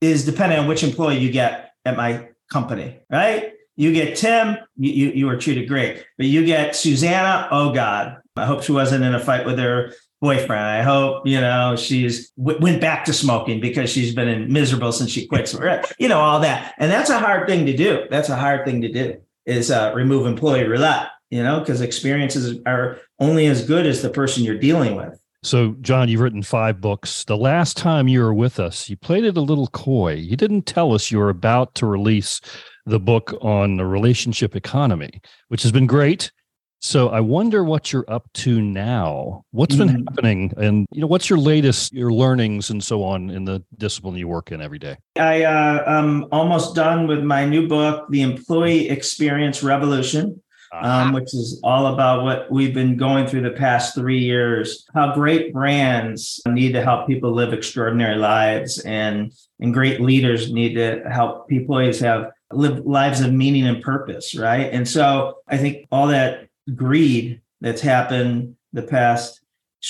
is 0.00 0.24
dependent 0.24 0.60
on 0.60 0.68
which 0.68 0.82
employee 0.84 1.18
you 1.18 1.30
get 1.30 1.72
at 1.84 1.96
my 1.96 2.28
company, 2.52 3.00
right? 3.10 3.52
You 3.76 3.92
get 3.92 4.16
Tim, 4.16 4.56
you, 4.76 4.92
you, 4.92 5.10
you 5.10 5.26
were 5.26 5.36
treated 5.36 5.68
great. 5.68 6.04
But 6.16 6.26
you 6.26 6.46
get 6.46 6.76
Susanna, 6.76 7.48
oh 7.50 7.72
God, 7.72 8.18
I 8.36 8.46
hope 8.46 8.62
she 8.62 8.72
wasn't 8.72 9.04
in 9.04 9.14
a 9.14 9.20
fight 9.20 9.44
with 9.44 9.58
her 9.58 9.92
boyfriend. 10.20 10.64
I 10.64 10.82
hope, 10.82 11.26
you 11.26 11.40
know, 11.40 11.74
she's 11.76 12.30
w- 12.30 12.58
went 12.60 12.80
back 12.80 13.04
to 13.06 13.12
smoking 13.12 13.60
because 13.60 13.90
she's 13.90 14.14
been 14.14 14.28
in 14.28 14.52
miserable 14.52 14.92
since 14.92 15.10
she 15.10 15.26
quit. 15.26 15.52
you 15.98 16.08
know, 16.08 16.20
all 16.20 16.40
that. 16.40 16.74
And 16.78 16.90
that's 16.90 17.10
a 17.10 17.18
hard 17.18 17.48
thing 17.48 17.66
to 17.66 17.76
do. 17.76 18.04
That's 18.10 18.28
a 18.28 18.36
hard 18.36 18.64
thing 18.64 18.82
to 18.82 18.92
do 18.92 19.20
is 19.46 19.70
uh, 19.70 19.92
remove 19.94 20.26
employee 20.26 20.64
roulette 20.64 21.08
you 21.30 21.42
know, 21.42 21.60
because 21.60 21.80
experiences 21.80 22.58
are 22.66 22.98
only 23.18 23.46
as 23.46 23.64
good 23.64 23.86
as 23.86 24.02
the 24.02 24.10
person 24.10 24.44
you're 24.44 24.58
dealing 24.58 24.96
with. 24.96 25.20
So, 25.42 25.76
John, 25.82 26.08
you've 26.08 26.22
written 26.22 26.42
five 26.42 26.80
books. 26.80 27.24
The 27.24 27.36
last 27.36 27.76
time 27.76 28.08
you 28.08 28.20
were 28.20 28.32
with 28.32 28.58
us, 28.58 28.88
you 28.88 28.96
played 28.96 29.24
it 29.24 29.36
a 29.36 29.42
little 29.42 29.66
coy. 29.68 30.14
You 30.14 30.36
didn't 30.36 30.62
tell 30.62 30.94
us 30.94 31.10
you 31.10 31.18
were 31.18 31.28
about 31.28 31.74
to 31.76 31.86
release 31.86 32.40
the 32.86 32.98
book 32.98 33.36
on 33.42 33.76
the 33.76 33.84
relationship 33.84 34.56
economy, 34.56 35.20
which 35.48 35.62
has 35.62 35.70
been 35.70 35.86
great. 35.86 36.32
So 36.80 37.08
I 37.08 37.20
wonder 37.20 37.64
what 37.64 37.92
you're 37.92 38.04
up 38.08 38.30
to 38.34 38.60
now. 38.60 39.44
What's 39.52 39.74
been 39.74 39.88
mm. 39.88 40.04
happening, 40.06 40.52
and 40.58 40.86
you 40.92 41.00
know, 41.00 41.06
what's 41.06 41.30
your 41.30 41.38
latest, 41.38 41.94
your 41.94 42.12
learnings, 42.12 42.68
and 42.68 42.84
so 42.84 43.02
on 43.02 43.30
in 43.30 43.46
the 43.46 43.62
discipline 43.78 44.16
you 44.16 44.28
work 44.28 44.52
in 44.52 44.60
every 44.60 44.78
day? 44.78 44.98
I 45.16 45.44
uh, 45.44 45.82
am 45.86 46.26
almost 46.30 46.74
done 46.74 47.06
with 47.06 47.22
my 47.22 47.46
new 47.46 47.68
book, 47.68 48.06
The 48.10 48.20
Employee 48.20 48.90
Experience 48.90 49.62
Revolution 49.62 50.42
um, 50.82 51.12
which 51.12 51.34
is 51.34 51.60
all 51.62 51.88
about 51.88 52.24
what 52.24 52.50
we've 52.50 52.74
been 52.74 52.96
going 52.96 53.26
through 53.26 53.42
the 53.42 53.50
past 53.50 53.94
three 53.94 54.18
years. 54.18 54.86
How 54.94 55.14
great 55.14 55.52
brands 55.52 56.40
need 56.46 56.72
to 56.72 56.82
help 56.82 57.06
people 57.06 57.32
live 57.32 57.52
extraordinary 57.52 58.16
lives, 58.16 58.78
and 58.80 59.32
and 59.60 59.72
great 59.72 60.00
leaders 60.00 60.52
need 60.52 60.74
to 60.74 61.02
help 61.10 61.50
employees 61.52 62.00
have 62.00 62.30
live 62.52 62.84
lives 62.86 63.20
of 63.20 63.32
meaning 63.32 63.66
and 63.66 63.82
purpose, 63.82 64.34
right? 64.34 64.72
And 64.72 64.88
so 64.88 65.38
I 65.48 65.58
think 65.58 65.86
all 65.90 66.08
that 66.08 66.48
greed 66.74 67.40
that's 67.60 67.80
happened 67.80 68.56
the 68.72 68.82
past 68.82 69.40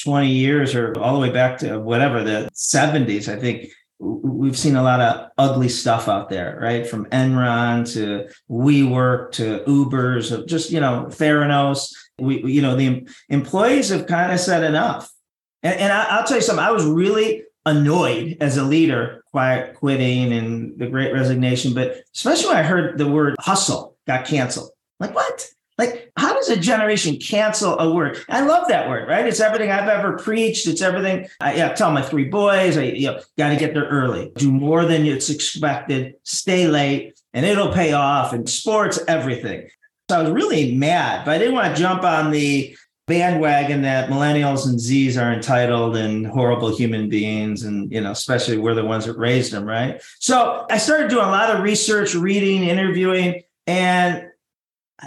20 0.02 0.28
years 0.28 0.74
or 0.74 0.98
all 0.98 1.14
the 1.14 1.20
way 1.20 1.30
back 1.30 1.58
to 1.58 1.78
whatever 1.78 2.22
the 2.22 2.50
70s, 2.52 3.28
I 3.28 3.38
think 3.38 3.70
we've 4.04 4.58
seen 4.58 4.76
a 4.76 4.82
lot 4.82 5.00
of 5.00 5.30
ugly 5.38 5.68
stuff 5.68 6.08
out 6.08 6.28
there, 6.28 6.58
right? 6.60 6.86
From 6.86 7.06
Enron 7.06 7.90
to 7.94 8.28
WeWork 8.50 9.32
to 9.32 9.60
Ubers, 9.66 10.46
just 10.46 10.70
you 10.70 10.80
know 10.80 11.06
Theranos. 11.08 11.92
We, 12.18 12.44
you 12.44 12.62
know, 12.62 12.76
the 12.76 13.08
employees 13.28 13.88
have 13.88 14.06
kind 14.06 14.32
of 14.32 14.38
said 14.38 14.62
enough. 14.62 15.10
And, 15.62 15.80
and 15.80 15.92
I, 15.92 16.18
will 16.18 16.26
tell 16.26 16.36
you 16.36 16.42
something. 16.42 16.64
I 16.64 16.70
was 16.70 16.84
really 16.84 17.42
annoyed 17.66 18.36
as 18.40 18.56
a 18.56 18.62
leader, 18.62 19.24
quiet 19.30 19.74
quitting 19.74 20.32
and 20.32 20.78
the 20.78 20.86
Great 20.86 21.12
Resignation, 21.12 21.74
but 21.74 22.02
especially 22.14 22.48
when 22.48 22.58
I 22.58 22.62
heard 22.62 22.98
the 22.98 23.08
word 23.08 23.34
hustle 23.40 23.96
got 24.06 24.26
canceled. 24.26 24.70
Like 25.00 25.14
what? 25.14 25.48
Like, 25.76 26.12
how 26.16 26.34
does 26.34 26.48
a 26.50 26.56
generation 26.56 27.16
cancel 27.16 27.78
a 27.78 27.92
word? 27.92 28.18
I 28.28 28.42
love 28.42 28.68
that 28.68 28.88
word, 28.88 29.08
right? 29.08 29.26
It's 29.26 29.40
everything 29.40 29.70
I've 29.70 29.88
ever 29.88 30.16
preached. 30.16 30.68
It's 30.68 30.82
everything 30.82 31.28
I 31.40 31.56
yeah, 31.56 31.72
tell 31.72 31.90
my 31.90 32.02
three 32.02 32.26
boys. 32.26 32.76
I 32.76 32.82
you 32.82 33.08
know, 33.08 33.20
got 33.36 33.48
to 33.48 33.56
get 33.56 33.74
there 33.74 33.88
early, 33.88 34.30
do 34.36 34.52
more 34.52 34.84
than 34.84 35.04
it's 35.04 35.30
expected, 35.30 36.14
stay 36.22 36.68
late, 36.68 37.20
and 37.32 37.44
it'll 37.44 37.72
pay 37.72 37.92
off. 37.92 38.32
And 38.32 38.48
sports, 38.48 39.00
everything. 39.08 39.68
So 40.08 40.18
I 40.18 40.22
was 40.22 40.30
really 40.30 40.74
mad, 40.76 41.24
but 41.24 41.32
I 41.32 41.38
didn't 41.38 41.54
want 41.54 41.74
to 41.74 41.80
jump 41.80 42.04
on 42.04 42.30
the 42.30 42.76
bandwagon 43.06 43.82
that 43.82 44.08
millennials 44.08 44.66
and 44.66 44.80
Z's 44.80 45.16
are 45.18 45.32
entitled 45.32 45.96
and 45.96 46.26
horrible 46.26 46.74
human 46.74 47.08
beings, 47.08 47.64
and 47.64 47.90
you 47.92 48.00
know, 48.00 48.12
especially 48.12 48.58
we're 48.58 48.74
the 48.74 48.84
ones 48.84 49.06
that 49.06 49.18
raised 49.18 49.52
them, 49.52 49.64
right? 49.64 50.02
So 50.20 50.66
I 50.70 50.78
started 50.78 51.10
doing 51.10 51.24
a 51.24 51.30
lot 51.30 51.50
of 51.50 51.62
research, 51.62 52.14
reading, 52.14 52.64
interviewing, 52.64 53.42
and 53.66 54.30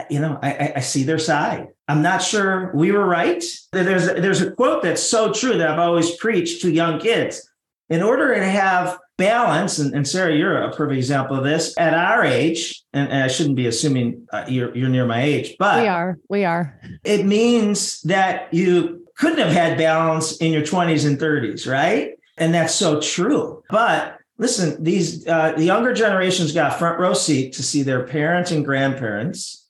you 0.10 0.20
know, 0.20 0.38
I, 0.42 0.74
I, 0.76 0.80
see 0.82 1.04
their 1.04 1.20
side. 1.20 1.70
I'm 1.88 2.02
not 2.02 2.22
sure 2.22 2.72
we 2.76 2.92
were 2.92 3.06
right. 3.06 3.44
There's 3.72 4.08
a, 4.08 4.16
there's 4.16 4.42
a 4.42 4.52
quote 4.52 4.84
that's 4.84 5.02
so 5.02 5.32
true 5.32 5.58
that 5.58 5.70
I've 5.70 5.80
always 5.80 6.16
preached 6.18 6.62
to 6.64 6.72
young 6.72 7.00
kids. 7.00 7.50
In 7.90 8.04
order 8.04 8.36
to 8.36 8.46
have 8.46 9.00
balance, 9.18 9.80
and, 9.80 9.96
and 9.96 10.06
Sarah, 10.06 10.36
you're 10.36 10.62
a 10.62 10.76
perfect 10.76 10.98
example 10.98 11.38
of 11.38 11.46
this. 11.46 11.74
At 11.78 11.94
our 11.94 12.26
age, 12.26 12.84
and, 12.92 13.10
and 13.10 13.24
I 13.24 13.28
shouldn't 13.30 13.56
be 13.56 13.68
assuming 13.68 14.28
uh, 14.34 14.44
you're 14.48 14.76
you're 14.76 14.90
near 14.90 15.06
my 15.06 15.24
age, 15.24 15.56
but 15.58 15.82
we 15.82 15.88
are. 15.88 16.20
We 16.28 16.44
are. 16.44 16.82
It 17.06 17.26
means 17.26 18.02
that 18.02 18.54
you 18.54 19.08
couldn't 19.16 19.40
have 19.40 19.54
had 19.54 19.78
balance 19.78 20.38
in 20.38 20.52
your 20.52 20.64
20s 20.64 21.08
and 21.08 21.18
30s, 21.18 21.70
right? 21.70 22.12
And 22.38 22.54
that's 22.54 22.76
so 22.76 23.00
true. 23.00 23.64
But 23.70 24.18
listen, 24.38 24.84
these 24.84 25.26
uh, 25.26 25.54
the 25.54 25.64
younger 25.64 25.94
generations 25.94 26.52
got 26.52 26.78
front 26.78 27.00
row 27.00 27.14
seat 27.14 27.54
to 27.54 27.64
see 27.64 27.84
their 27.84 28.06
parents 28.06 28.52
and 28.52 28.66
grandparents 28.66 29.67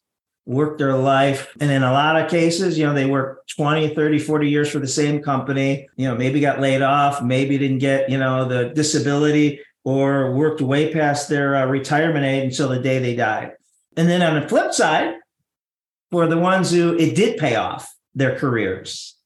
work 0.48 0.78
their 0.78 0.96
life. 0.96 1.54
And 1.60 1.70
in 1.70 1.84
a 1.84 1.92
lot 1.92 2.20
of 2.20 2.32
cases, 2.32 2.78
you 2.78 2.86
know, 2.86 2.94
they 2.94 3.06
work 3.06 3.46
20, 3.50 3.94
30, 3.94 4.18
40 4.18 4.50
years 4.50 4.70
for 4.70 4.80
the 4.80 4.88
same 4.88 5.22
company, 5.22 5.90
you 5.98 6.08
know, 6.08 6.16
maybe 6.16 6.40
got 6.40 6.62
laid 6.62 6.82
off, 6.82 7.22
maybe 7.22 7.58
didn't 7.58 7.80
get, 7.80 8.10
you 8.10 8.18
know, 8.18 8.48
the 8.48 8.70
disability 8.70 9.60
or 9.84 10.34
worked 10.34 10.62
way 10.62 10.92
past 10.94 11.28
their 11.28 11.58
uh, 11.58 11.66
retirement 11.66 12.26
age 12.26 12.46
until 12.46 12.70
the 12.70 12.80
day 12.80 12.98
they 13.00 13.14
died. 13.14 13.52
And 13.98 14.08
then 14.08 14.22
on 14.22 14.42
the 14.42 14.48
flip 14.48 14.74
side, 14.74 15.16
for 16.12 16.28
the 16.28 16.38
ones 16.38 16.72
who 16.72 16.96
it 16.98 17.14
did 17.14 17.38
pay 17.38 17.56
off 17.56 17.94
their 18.16 18.38
careers, 18.38 19.18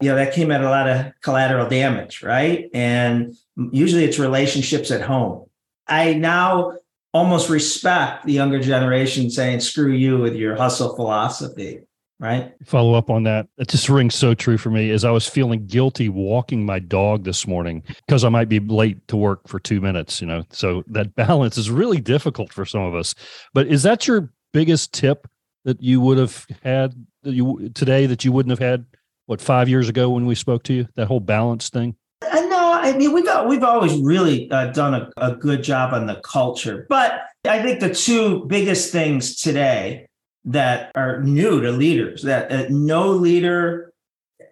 you 0.00 0.08
know, 0.08 0.16
that 0.16 0.34
came 0.34 0.50
at 0.50 0.64
a 0.64 0.68
lot 0.68 0.88
of 0.88 1.12
collateral 1.22 1.68
damage, 1.68 2.24
right? 2.24 2.68
And 2.74 3.36
usually 3.70 4.04
it's 4.04 4.18
relationships 4.18 4.90
at 4.90 5.02
home. 5.02 5.46
I 5.86 6.14
now 6.14 6.78
almost 7.12 7.48
respect 7.48 8.26
the 8.26 8.32
younger 8.32 8.60
generation 8.60 9.30
saying 9.30 9.60
screw 9.60 9.92
you 9.92 10.18
with 10.18 10.34
your 10.34 10.56
hustle 10.56 10.94
philosophy 10.94 11.80
right? 12.20 12.52
Follow 12.64 12.94
up 12.94 13.10
on 13.10 13.22
that. 13.24 13.46
It 13.58 13.68
just 13.68 13.88
rings 13.88 14.14
so 14.14 14.34
true 14.34 14.58
for 14.58 14.70
me 14.70 14.90
as 14.90 15.04
i 15.04 15.10
was 15.10 15.28
feeling 15.28 15.66
guilty 15.66 16.08
walking 16.08 16.64
my 16.66 16.78
dog 16.78 17.24
this 17.24 17.46
morning 17.46 17.82
because 18.06 18.24
i 18.24 18.28
might 18.28 18.48
be 18.48 18.58
late 18.58 19.06
to 19.08 19.16
work 19.16 19.46
for 19.46 19.60
two 19.60 19.80
minutes 19.80 20.20
you 20.20 20.26
know? 20.26 20.44
So 20.50 20.84
that 20.88 21.14
balance 21.14 21.56
is 21.56 21.70
really 21.70 22.00
difficult 22.00 22.52
for 22.52 22.64
some 22.64 22.82
of 22.82 22.94
us. 22.94 23.14
But 23.54 23.68
is 23.68 23.82
that 23.84 24.06
your 24.06 24.32
biggest 24.52 24.92
tip 24.92 25.28
that 25.64 25.82
you 25.82 26.00
would 26.00 26.18
have 26.18 26.46
had 26.62 26.94
that 27.22 27.34
you 27.34 27.70
today 27.74 28.06
that 28.06 28.24
you 28.24 28.32
wouldn't 28.32 28.50
have 28.50 28.66
had 28.66 28.86
what 29.26 29.40
five 29.40 29.68
years 29.68 29.88
ago 29.88 30.10
when 30.10 30.26
we 30.26 30.34
spoke 30.34 30.62
to 30.64 30.72
you? 30.72 30.88
That 30.96 31.06
whole 31.06 31.20
balance 31.20 31.68
thing? 31.68 31.96
Uh, 32.22 32.40
no 32.40 32.57
I 32.88 32.96
mean, 32.96 33.12
we've 33.12 33.28
we've 33.46 33.62
always 33.62 33.98
really 34.00 34.50
uh, 34.50 34.72
done 34.72 34.94
a, 34.94 35.10
a 35.18 35.36
good 35.36 35.62
job 35.62 35.92
on 35.92 36.06
the 36.06 36.16
culture, 36.24 36.86
but 36.88 37.20
I 37.44 37.62
think 37.62 37.80
the 37.80 37.94
two 37.94 38.46
biggest 38.46 38.90
things 38.92 39.36
today 39.36 40.06
that 40.46 40.90
are 40.94 41.22
new 41.22 41.60
to 41.60 41.70
leaders 41.70 42.22
that 42.22 42.50
uh, 42.50 42.66
no 42.70 43.10
leader 43.10 43.92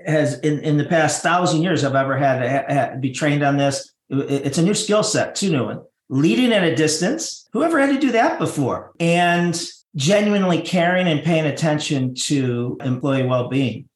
has 0.05 0.39
in, 0.41 0.61
in 0.61 0.77
the 0.77 0.85
past 0.85 1.23
thousand 1.23 1.63
years 1.63 1.81
have 1.81 1.95
ever 1.95 2.17
had 2.19 2.43
to 2.43 2.75
ha- 2.75 2.97
be 3.01 3.11
trained 3.11 3.43
on 3.43 3.57
this. 3.57 3.91
It's 4.11 4.59
a 4.59 4.63
new 4.63 4.75
skill 4.75 5.03
set, 5.03 5.35
two 5.35 5.51
new 5.51 5.65
one. 5.65 5.83
Leading 6.11 6.53
at 6.53 6.63
a 6.63 6.77
distance. 6.77 7.49
Whoever 7.53 7.81
had 7.81 7.91
to 7.95 7.99
do 7.99 8.13
that 8.13 8.39
before? 8.39 8.93
And 9.01 9.59
genuinely 9.97 10.61
caring 10.61 11.09
and 11.09 11.25
paying 11.25 11.47
attention 11.47 12.15
to 12.15 12.77
employee 12.85 13.25
well-being. 13.25 13.89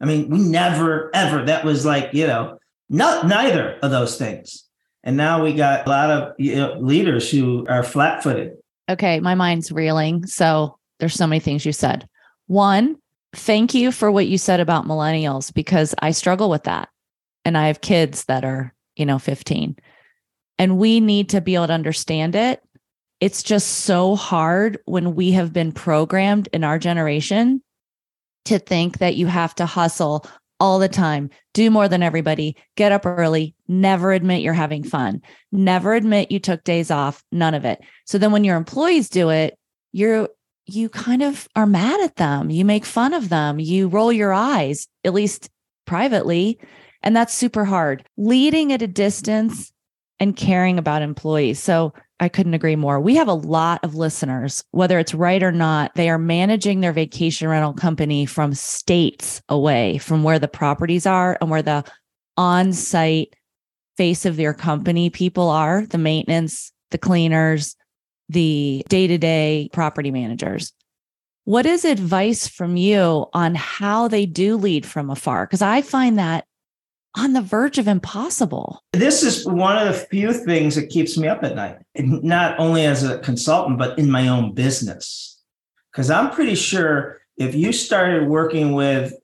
I 0.00 0.06
mean, 0.06 0.30
we 0.30 0.38
never 0.38 1.10
ever 1.12 1.44
that 1.46 1.64
was 1.64 1.84
like, 1.84 2.14
you 2.14 2.28
know, 2.28 2.59
not 2.90 3.26
neither 3.26 3.78
of 3.82 3.90
those 3.90 4.18
things. 4.18 4.64
And 5.02 5.16
now 5.16 5.42
we 5.42 5.54
got 5.54 5.86
a 5.86 5.88
lot 5.88 6.10
of 6.10 6.34
you 6.38 6.56
know, 6.56 6.74
leaders 6.78 7.30
who 7.30 7.66
are 7.68 7.82
flat-footed. 7.82 8.52
Okay, 8.90 9.20
my 9.20 9.34
mind's 9.34 9.72
reeling. 9.72 10.26
So 10.26 10.76
there's 10.98 11.14
so 11.14 11.26
many 11.26 11.40
things 11.40 11.64
you 11.64 11.72
said. 11.72 12.06
One, 12.48 12.96
thank 13.32 13.72
you 13.72 13.92
for 13.92 14.10
what 14.10 14.26
you 14.26 14.36
said 14.36 14.60
about 14.60 14.86
millennials 14.86 15.54
because 15.54 15.94
I 16.00 16.10
struggle 16.10 16.50
with 16.50 16.64
that. 16.64 16.88
And 17.44 17.56
I 17.56 17.68
have 17.68 17.80
kids 17.80 18.24
that 18.24 18.44
are, 18.44 18.74
you 18.96 19.06
know, 19.06 19.18
15. 19.18 19.76
And 20.58 20.76
we 20.76 21.00
need 21.00 21.30
to 21.30 21.40
be 21.40 21.54
able 21.54 21.68
to 21.68 21.72
understand 21.72 22.34
it. 22.34 22.60
It's 23.20 23.42
just 23.42 23.68
so 23.68 24.16
hard 24.16 24.78
when 24.84 25.14
we 25.14 25.30
have 25.32 25.52
been 25.52 25.72
programmed 25.72 26.48
in 26.52 26.64
our 26.64 26.78
generation 26.78 27.62
to 28.46 28.58
think 28.58 28.98
that 28.98 29.16
you 29.16 29.26
have 29.26 29.54
to 29.54 29.66
hustle 29.66 30.26
all 30.60 30.78
the 30.78 30.88
time, 30.88 31.30
do 31.54 31.70
more 31.70 31.88
than 31.88 32.02
everybody, 32.02 32.56
get 32.76 32.92
up 32.92 33.06
early, 33.06 33.54
never 33.66 34.12
admit 34.12 34.42
you're 34.42 34.52
having 34.52 34.84
fun, 34.84 35.22
never 35.50 35.94
admit 35.94 36.30
you 36.30 36.38
took 36.38 36.62
days 36.62 36.90
off, 36.90 37.24
none 37.32 37.54
of 37.54 37.64
it. 37.64 37.80
So 38.04 38.18
then 38.18 38.30
when 38.30 38.44
your 38.44 38.56
employees 38.56 39.08
do 39.08 39.30
it, 39.30 39.58
you're 39.92 40.28
you 40.66 40.88
kind 40.88 41.22
of 41.22 41.48
are 41.56 41.66
mad 41.66 42.00
at 42.00 42.16
them. 42.16 42.50
You 42.50 42.64
make 42.64 42.84
fun 42.84 43.12
of 43.12 43.28
them. 43.28 43.58
You 43.58 43.88
roll 43.88 44.12
your 44.12 44.32
eyes, 44.32 44.86
at 45.04 45.14
least 45.14 45.50
privately. 45.84 46.60
And 47.02 47.16
that's 47.16 47.34
super 47.34 47.64
hard. 47.64 48.04
Leading 48.16 48.72
at 48.72 48.82
a 48.82 48.86
distance 48.86 49.72
and 50.20 50.36
caring 50.36 50.78
about 50.78 51.02
employees. 51.02 51.58
So 51.58 51.92
I 52.20 52.28
couldn't 52.28 52.54
agree 52.54 52.76
more. 52.76 53.00
We 53.00 53.16
have 53.16 53.28
a 53.28 53.34
lot 53.34 53.82
of 53.82 53.94
listeners, 53.94 54.62
whether 54.72 54.98
it's 54.98 55.14
right 55.14 55.42
or 55.42 55.52
not, 55.52 55.94
they 55.94 56.10
are 56.10 56.18
managing 56.18 56.80
their 56.80 56.92
vacation 56.92 57.48
rental 57.48 57.72
company 57.72 58.26
from 58.26 58.52
states 58.52 59.40
away 59.48 59.96
from 59.98 60.22
where 60.22 60.38
the 60.38 60.46
properties 60.46 61.06
are 61.06 61.38
and 61.40 61.50
where 61.50 61.62
the 61.62 61.82
on 62.36 62.74
site 62.74 63.34
face 63.96 64.26
of 64.26 64.36
their 64.36 64.52
company 64.52 65.08
people 65.08 65.48
are 65.48 65.86
the 65.86 65.98
maintenance, 65.98 66.72
the 66.90 66.98
cleaners, 66.98 67.74
the 68.28 68.84
day 68.88 69.06
to 69.06 69.16
day 69.16 69.70
property 69.72 70.10
managers. 70.10 70.72
What 71.44 71.64
is 71.64 71.84
advice 71.84 72.46
from 72.46 72.76
you 72.76 73.26
on 73.32 73.54
how 73.54 74.08
they 74.08 74.26
do 74.26 74.56
lead 74.56 74.84
from 74.84 75.10
afar? 75.10 75.46
Because 75.46 75.62
I 75.62 75.80
find 75.80 76.18
that 76.18 76.44
on 77.16 77.32
the 77.32 77.42
verge 77.42 77.78
of 77.78 77.88
impossible. 77.88 78.82
This 78.92 79.22
is 79.22 79.46
one 79.46 79.76
of 79.76 79.86
the 79.86 80.06
few 80.10 80.32
things 80.32 80.74
that 80.74 80.90
keeps 80.90 81.16
me 81.16 81.28
up 81.28 81.42
at 81.42 81.56
night, 81.56 81.78
not 81.96 82.58
only 82.58 82.84
as 82.84 83.02
a 83.02 83.18
consultant, 83.18 83.78
but 83.78 83.98
in 83.98 84.10
my 84.10 84.28
own 84.28 84.54
business. 84.54 85.38
Because 85.90 86.10
I'm 86.10 86.30
pretty 86.30 86.54
sure 86.54 87.20
if 87.36 87.54
you 87.54 87.72
started 87.72 88.28
working 88.28 88.72
with 88.72 89.14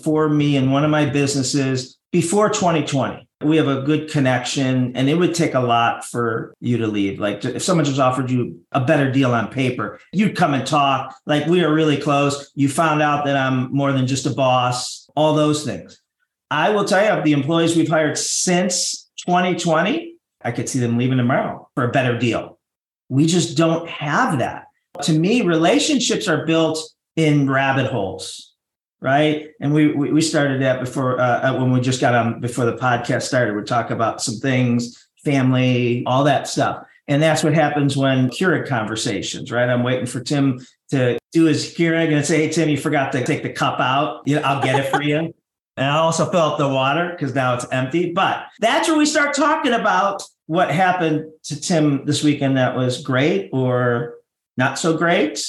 for 0.00 0.28
me 0.28 0.56
in 0.56 0.70
one 0.70 0.84
of 0.84 0.90
my 0.90 1.06
businesses 1.06 1.98
before 2.10 2.48
2020, 2.48 3.28
we 3.42 3.58
have 3.58 3.68
a 3.68 3.82
good 3.82 4.10
connection 4.10 4.96
and 4.96 5.08
it 5.08 5.14
would 5.14 5.34
take 5.34 5.54
a 5.54 5.60
lot 5.60 6.04
for 6.04 6.54
you 6.60 6.78
to 6.78 6.86
leave 6.86 7.20
like 7.20 7.44
if 7.44 7.62
someone 7.62 7.84
just 7.84 8.00
offered 8.00 8.30
you 8.30 8.58
a 8.72 8.82
better 8.82 9.12
deal 9.12 9.34
on 9.34 9.48
paper 9.48 10.00
you'd 10.14 10.34
come 10.34 10.54
and 10.54 10.66
talk. 10.66 11.14
Like 11.26 11.46
we 11.46 11.62
are 11.62 11.72
really 11.72 11.98
close. 11.98 12.50
You 12.54 12.70
found 12.70 13.02
out 13.02 13.26
that 13.26 13.36
i'm 13.36 13.70
more 13.74 13.92
than 13.92 14.06
just 14.06 14.24
a 14.24 14.30
boss. 14.30 15.06
All 15.14 15.34
those 15.34 15.64
things 15.64 16.00
i 16.50 16.70
will 16.70 16.84
tell 16.84 17.02
you 17.02 17.10
of 17.10 17.24
the 17.24 17.32
employees 17.32 17.76
we've 17.76 17.88
hired 17.88 18.16
since 18.16 19.08
2020 19.26 20.14
i 20.42 20.50
could 20.50 20.68
see 20.68 20.78
them 20.78 20.98
leaving 20.98 21.18
tomorrow 21.18 21.68
for 21.74 21.84
a 21.84 21.90
better 21.90 22.18
deal 22.18 22.58
we 23.08 23.26
just 23.26 23.56
don't 23.56 23.88
have 23.88 24.38
that 24.38 24.66
to 25.02 25.12
me 25.12 25.42
relationships 25.42 26.28
are 26.28 26.46
built 26.46 26.78
in 27.16 27.48
rabbit 27.48 27.86
holes 27.86 28.46
right? 29.00 29.50
And 29.60 29.72
we 29.72 29.92
we 29.92 30.20
started 30.20 30.62
that 30.62 30.80
before 30.80 31.20
uh, 31.20 31.52
uh, 31.52 31.58
when 31.58 31.72
we 31.72 31.80
just 31.80 32.00
got 32.00 32.14
on 32.14 32.40
before 32.40 32.64
the 32.64 32.76
podcast 32.76 33.22
started. 33.22 33.54
We 33.54 33.62
talk 33.62 33.90
about 33.90 34.22
some 34.22 34.36
things, 34.36 35.08
family, 35.24 36.02
all 36.06 36.24
that 36.24 36.48
stuff, 36.48 36.84
and 37.08 37.22
that's 37.22 37.42
what 37.42 37.54
happens 37.54 37.96
when 37.96 38.30
Keurig 38.30 38.66
conversations, 38.66 39.52
right? 39.52 39.68
I'm 39.68 39.82
waiting 39.82 40.06
for 40.06 40.20
Tim 40.20 40.64
to 40.90 41.18
do 41.32 41.44
his 41.44 41.74
Keurig 41.74 42.12
and 42.12 42.24
say, 42.24 42.46
"Hey 42.46 42.52
Tim, 42.52 42.68
you 42.68 42.76
forgot 42.76 43.12
to 43.12 43.24
take 43.24 43.42
the 43.42 43.52
cup 43.52 43.80
out. 43.80 44.28
I'll 44.44 44.62
get 44.62 44.84
it 44.84 44.90
for 44.90 45.02
you." 45.02 45.34
And 45.76 45.86
I 45.86 45.98
also 45.98 46.30
fill 46.30 46.40
up 46.40 46.58
the 46.58 46.68
water 46.68 47.10
because 47.10 47.34
now 47.34 47.54
it's 47.54 47.66
empty. 47.70 48.12
But 48.12 48.46
that's 48.60 48.88
where 48.88 48.96
we 48.96 49.06
start 49.06 49.34
talking 49.34 49.72
about 49.72 50.22
what 50.46 50.70
happened 50.70 51.30
to 51.44 51.60
Tim 51.60 52.04
this 52.06 52.22
weekend 52.22 52.56
that 52.56 52.76
was 52.76 53.02
great 53.02 53.50
or 53.52 54.14
not 54.56 54.78
so 54.78 54.96
great 54.96 55.44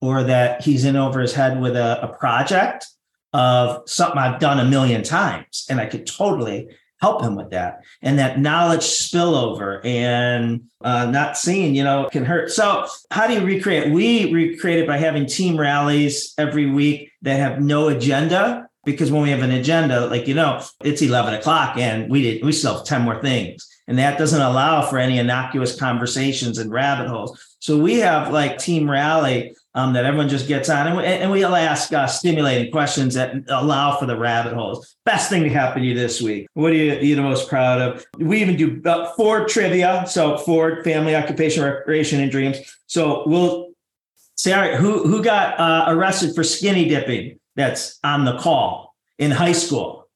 or 0.00 0.22
that 0.22 0.62
he's 0.62 0.84
in 0.84 0.96
over 0.96 1.20
his 1.20 1.34
head 1.34 1.60
with 1.60 1.76
a, 1.76 2.02
a 2.02 2.08
project 2.08 2.86
of 3.32 3.88
something 3.88 4.18
I've 4.18 4.40
done 4.40 4.60
a 4.60 4.64
million 4.64 5.02
times, 5.02 5.66
and 5.68 5.80
I 5.80 5.86
could 5.86 6.06
totally 6.06 6.68
help 7.00 7.22
him 7.22 7.34
with 7.34 7.50
that. 7.50 7.82
And 8.00 8.18
that 8.18 8.38
knowledge 8.40 8.80
spillover 8.80 9.84
and 9.84 10.62
uh, 10.82 11.06
not 11.06 11.36
seeing, 11.36 11.74
you 11.74 11.84
know, 11.84 12.08
can 12.10 12.24
hurt. 12.24 12.50
So, 12.50 12.86
how 13.10 13.26
do 13.26 13.34
you 13.34 13.44
recreate? 13.44 13.92
We 13.92 14.32
recreate 14.32 14.80
it 14.80 14.86
by 14.86 14.96
having 14.96 15.26
team 15.26 15.58
rallies 15.58 16.32
every 16.38 16.70
week 16.70 17.10
that 17.22 17.38
have 17.38 17.60
no 17.60 17.88
agenda. 17.88 18.65
Because 18.86 19.12
when 19.12 19.22
we 19.22 19.30
have 19.30 19.42
an 19.42 19.50
agenda, 19.50 20.06
like 20.06 20.26
you 20.26 20.34
know, 20.34 20.62
it's 20.82 21.02
eleven 21.02 21.34
o'clock, 21.34 21.76
and 21.76 22.10
we 22.10 22.22
did 22.22 22.44
we 22.44 22.52
still 22.52 22.76
have 22.76 22.86
ten 22.86 23.02
more 23.02 23.20
things, 23.20 23.68
and 23.88 23.98
that 23.98 24.16
doesn't 24.16 24.40
allow 24.40 24.86
for 24.86 24.98
any 24.98 25.18
innocuous 25.18 25.78
conversations 25.78 26.56
and 26.56 26.70
rabbit 26.70 27.08
holes. 27.08 27.38
So 27.58 27.76
we 27.76 27.98
have 27.98 28.32
like 28.32 28.58
team 28.58 28.88
rally 28.88 29.54
um, 29.74 29.92
that 29.92 30.04
everyone 30.04 30.28
just 30.28 30.46
gets 30.48 30.70
on. 30.70 30.86
And, 30.86 30.96
we, 30.96 31.04
and 31.04 31.30
we'll 31.30 31.54
ask 31.54 31.92
uh, 31.92 32.06
stimulating 32.06 32.70
questions 32.70 33.14
that 33.14 33.34
allow 33.48 33.96
for 33.98 34.06
the 34.06 34.16
rabbit 34.16 34.54
holes. 34.54 34.96
Best 35.04 35.28
thing 35.30 35.42
to 35.42 35.48
happen 35.50 35.82
to 35.82 35.88
you 35.88 35.94
this 35.94 36.22
week. 36.22 36.46
What 36.54 36.72
are 36.72 36.76
you, 36.76 36.92
are 36.92 37.02
you 37.02 37.16
the 37.16 37.22
most 37.22 37.48
proud 37.48 37.80
of? 37.80 38.06
We 38.18 38.40
even 38.40 38.56
do 38.56 38.80
uh, 38.84 39.12
Ford 39.16 39.48
trivia. 39.48 40.04
So 40.06 40.38
Ford, 40.38 40.84
family, 40.84 41.14
occupation, 41.16 41.64
recreation, 41.64 42.20
and 42.20 42.30
dreams. 42.30 42.58
So 42.86 43.24
we'll 43.26 43.70
say, 44.36 44.52
all 44.52 44.60
right, 44.60 44.74
who, 44.74 45.02
who 45.02 45.22
got 45.22 45.58
uh, 45.58 45.86
arrested 45.88 46.34
for 46.34 46.44
skinny 46.44 46.88
dipping 46.88 47.38
that's 47.56 47.98
on 48.04 48.24
the 48.24 48.38
call 48.38 48.94
in 49.18 49.30
high 49.32 49.52
school? 49.52 50.06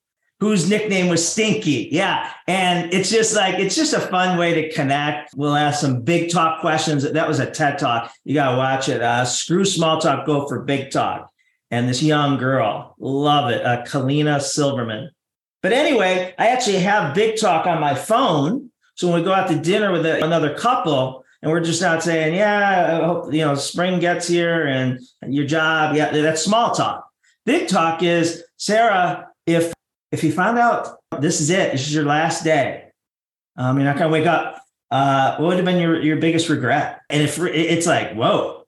whose 0.41 0.71
nickname 0.71 1.09
was 1.09 1.27
Stinky. 1.27 1.89
Yeah. 1.93 2.33
And 2.49 2.93
it's 2.95 3.11
just 3.11 3.37
like, 3.37 3.59
it's 3.59 3.77
just 3.77 3.93
a 3.93 4.01
fun 4.01 4.39
way 4.39 4.55
to 4.55 4.73
connect. 4.73 5.35
We'll 5.37 5.55
ask 5.55 5.83
some 5.83 6.01
big 6.01 6.31
talk 6.31 6.63
questions. 6.63 7.11
That 7.13 7.29
was 7.29 7.39
a 7.39 7.51
TED 7.51 7.79
talk. 7.79 8.11
You 8.25 8.35
got 8.35 8.53
to 8.53 8.57
watch 8.57 8.89
it. 8.89 9.03
Uh, 9.03 9.27
screw 9.27 9.67
small 9.67 10.01
talk, 10.01 10.27
go 10.27 10.49
for 10.49 10.61
big 10.61 10.91
talk. 10.91 11.31
And 11.71 11.89
this 11.89 12.03
young 12.03 12.39
girl, 12.39 12.97
love 12.99 13.51
it, 13.51 13.65
uh, 13.65 13.85
Kalina 13.85 14.41
Silverman. 14.41 15.11
But 15.63 15.73
anyway, 15.73 16.35
I 16.39 16.49
actually 16.49 16.79
have 16.79 17.15
big 17.15 17.39
talk 17.39 17.67
on 17.67 17.79
my 17.79 17.95
phone. 17.95 18.71
So 18.95 19.09
when 19.09 19.21
we 19.21 19.25
go 19.25 19.33
out 19.33 19.49
to 19.51 19.57
dinner 19.57 19.93
with 19.93 20.07
another 20.07 20.55
couple, 20.55 21.25
and 21.43 21.51
we're 21.51 21.61
just 21.61 21.81
not 21.81 22.03
saying, 22.03 22.35
yeah, 22.35 22.99
I 23.01 23.05
hope, 23.05 23.33
you 23.33 23.41
know, 23.41 23.55
spring 23.55 24.01
gets 24.01 24.27
here 24.27 24.67
and 24.67 25.01
your 25.27 25.47
job. 25.47 25.95
Yeah, 25.95 26.11
that's 26.11 26.43
small 26.43 26.75
talk. 26.75 27.10
Big 27.47 27.69
talk 27.69 28.03
is, 28.03 28.45
Sarah, 28.57 29.29
if 29.47 29.73
if 30.13 30.25
you 30.25 30.33
found 30.33 30.59
out 30.59 30.99
this 31.19 31.41
is 31.41 31.51
it, 31.51 31.73
this 31.73 31.83
is 31.83 31.95
your 31.95 32.05
last 32.05 32.45
day, 32.45 32.91
um, 33.57 33.77
you're 33.77 33.85
not 33.85 33.97
going 33.97 34.11
to 34.11 34.13
wake 34.13 34.27
up. 34.27 34.63
Uh, 34.91 35.37
what 35.37 35.49
would 35.49 35.57
have 35.57 35.65
been 35.65 35.81
your, 35.81 36.03
your 36.03 36.17
biggest 36.17 36.49
regret? 36.49 37.01
And 37.09 37.23
if 37.23 37.39
it's 37.39 37.87
like, 37.87 38.15
whoa, 38.15 38.67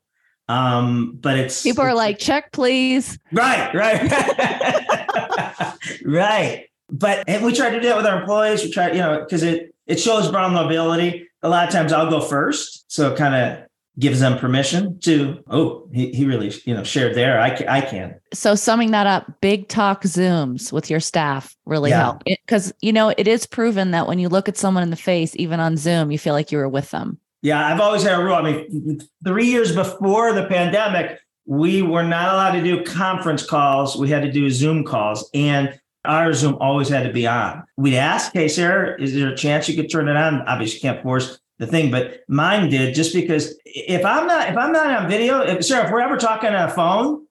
um, 0.48 1.18
but 1.20 1.38
it's 1.38 1.62
people 1.62 1.82
are 1.82 1.88
it's, 1.88 1.96
like, 1.96 2.18
check, 2.18 2.52
please. 2.52 3.18
Right, 3.32 3.74
right, 3.74 4.02
right. 6.04 6.66
But 6.90 7.24
and 7.26 7.44
we 7.44 7.52
try 7.52 7.70
to 7.70 7.80
do 7.80 7.88
that 7.88 7.96
with 7.96 8.06
our 8.06 8.20
employees. 8.20 8.62
We 8.62 8.70
try, 8.70 8.92
you 8.92 8.98
know, 8.98 9.20
because 9.20 9.42
it 9.42 9.74
it 9.86 9.98
shows 9.98 10.28
vulnerability. 10.28 11.28
A 11.42 11.48
lot 11.48 11.66
of 11.66 11.72
times 11.72 11.92
I'll 11.92 12.10
go 12.10 12.20
first, 12.20 12.92
so 12.92 13.16
kind 13.16 13.34
of 13.34 13.66
gives 13.98 14.20
them 14.20 14.38
permission 14.38 14.98
to 15.00 15.42
oh 15.48 15.86
he, 15.92 16.10
he 16.12 16.24
really 16.24 16.50
you 16.64 16.74
know 16.74 16.82
shared 16.82 17.14
there 17.14 17.38
i 17.40 17.50
can, 17.50 17.68
I 17.68 17.82
can 17.82 18.18
so 18.32 18.54
summing 18.54 18.90
that 18.92 19.06
up 19.06 19.40
big 19.40 19.68
talk 19.68 20.02
zooms 20.04 20.72
with 20.72 20.88
your 20.88 21.00
staff 21.00 21.54
really 21.66 21.90
yeah. 21.90 22.00
help 22.00 22.24
because 22.24 22.72
you 22.80 22.92
know 22.92 23.10
it 23.10 23.28
is 23.28 23.44
proven 23.44 23.90
that 23.90 24.06
when 24.06 24.18
you 24.18 24.30
look 24.30 24.48
at 24.48 24.56
someone 24.56 24.82
in 24.82 24.90
the 24.90 24.96
face 24.96 25.36
even 25.36 25.60
on 25.60 25.76
zoom 25.76 26.10
you 26.10 26.18
feel 26.18 26.32
like 26.32 26.50
you 26.50 26.56
were 26.56 26.68
with 26.68 26.90
them 26.90 27.18
yeah 27.42 27.66
i've 27.66 27.80
always 27.80 28.02
had 28.02 28.18
a 28.18 28.24
rule 28.24 28.34
i 28.34 28.42
mean 28.42 28.98
three 29.24 29.46
years 29.46 29.74
before 29.74 30.32
the 30.32 30.46
pandemic 30.46 31.18
we 31.44 31.82
were 31.82 32.04
not 32.04 32.32
allowed 32.32 32.52
to 32.52 32.62
do 32.62 32.82
conference 32.84 33.44
calls 33.44 33.96
we 33.96 34.08
had 34.08 34.22
to 34.22 34.32
do 34.32 34.48
zoom 34.48 34.84
calls 34.84 35.28
and 35.34 35.78
Our 36.04 36.32
Zoom 36.32 36.56
always 36.58 36.88
had 36.88 37.04
to 37.04 37.12
be 37.12 37.28
on. 37.28 37.62
We'd 37.76 37.96
ask, 37.96 38.32
hey, 38.32 38.48
Sarah, 38.48 39.00
is 39.00 39.14
there 39.14 39.28
a 39.28 39.36
chance 39.36 39.68
you 39.68 39.76
could 39.76 39.88
turn 39.88 40.08
it 40.08 40.16
on? 40.16 40.42
Obviously, 40.48 40.78
you 40.78 40.80
can't 40.80 41.00
force 41.00 41.38
the 41.62 41.68
thing, 41.68 41.92
but 41.92 42.20
mine 42.28 42.68
did 42.68 42.92
just 42.92 43.14
because 43.14 43.54
if 43.64 44.04
I'm 44.04 44.26
not 44.26 44.48
if 44.48 44.56
I'm 44.56 44.72
not 44.72 45.02
on 45.02 45.08
video, 45.08 45.40
if 45.40 45.64
Sarah, 45.64 45.86
if 45.86 45.92
we're 45.92 46.00
ever 46.00 46.16
talking 46.16 46.50
on 46.50 46.68
a 46.68 46.72
phone, 46.72 47.24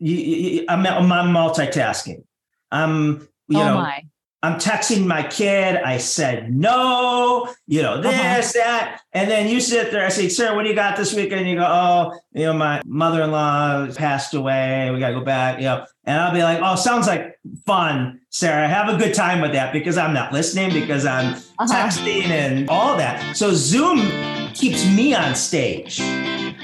you, 0.00 0.16
you, 0.16 0.64
I'm, 0.68 0.84
I'm 0.84 1.32
multitasking. 1.32 2.24
I'm 2.72 3.28
you 3.48 3.60
oh 3.60 3.64
know 3.64 3.74
my. 3.74 4.02
I'm 4.42 4.58
texting 4.58 5.06
my 5.06 5.22
kid. 5.22 5.76
I 5.76 5.98
said 5.98 6.52
no, 6.52 7.52
you 7.66 7.80
know, 7.82 7.94
uh-huh. 7.94 8.02
this, 8.10 8.56
uh-huh. 8.56 8.64
that. 8.64 9.00
And 9.12 9.30
then 9.30 9.48
you 9.48 9.60
sit 9.60 9.92
there. 9.92 10.04
I 10.04 10.08
say, 10.08 10.28
Sir, 10.28 10.54
what 10.54 10.64
do 10.64 10.68
you 10.68 10.74
got 10.74 10.96
this 10.96 11.14
weekend? 11.14 11.48
You 11.48 11.56
go, 11.56 11.66
Oh, 11.66 12.18
you 12.32 12.46
know, 12.46 12.52
my 12.52 12.82
mother 12.84 13.22
in 13.22 13.30
law 13.30 13.86
passed 13.94 14.34
away. 14.34 14.90
We 14.92 14.98
got 14.98 15.08
to 15.08 15.14
go 15.14 15.24
back, 15.24 15.58
you 15.58 15.64
know. 15.64 15.86
And 16.04 16.20
I'll 16.20 16.34
be 16.34 16.42
like, 16.42 16.60
Oh, 16.60 16.74
sounds 16.74 17.06
like 17.06 17.38
fun, 17.64 18.20
Sarah. 18.36 18.68
Have 18.68 18.90
a 18.90 18.98
good 18.98 19.14
time 19.14 19.40
with 19.40 19.52
that 19.52 19.72
because 19.72 19.96
I'm 19.96 20.12
not 20.12 20.30
listening, 20.30 20.70
because 20.70 21.06
I'm 21.06 21.36
uh-huh. 21.58 21.66
texting 21.72 22.24
and 22.24 22.68
all 22.68 22.94
that. 22.98 23.34
So 23.34 23.54
Zoom 23.54 24.00
keeps 24.52 24.86
me 24.94 25.14
on 25.14 25.34
stage 25.34 26.00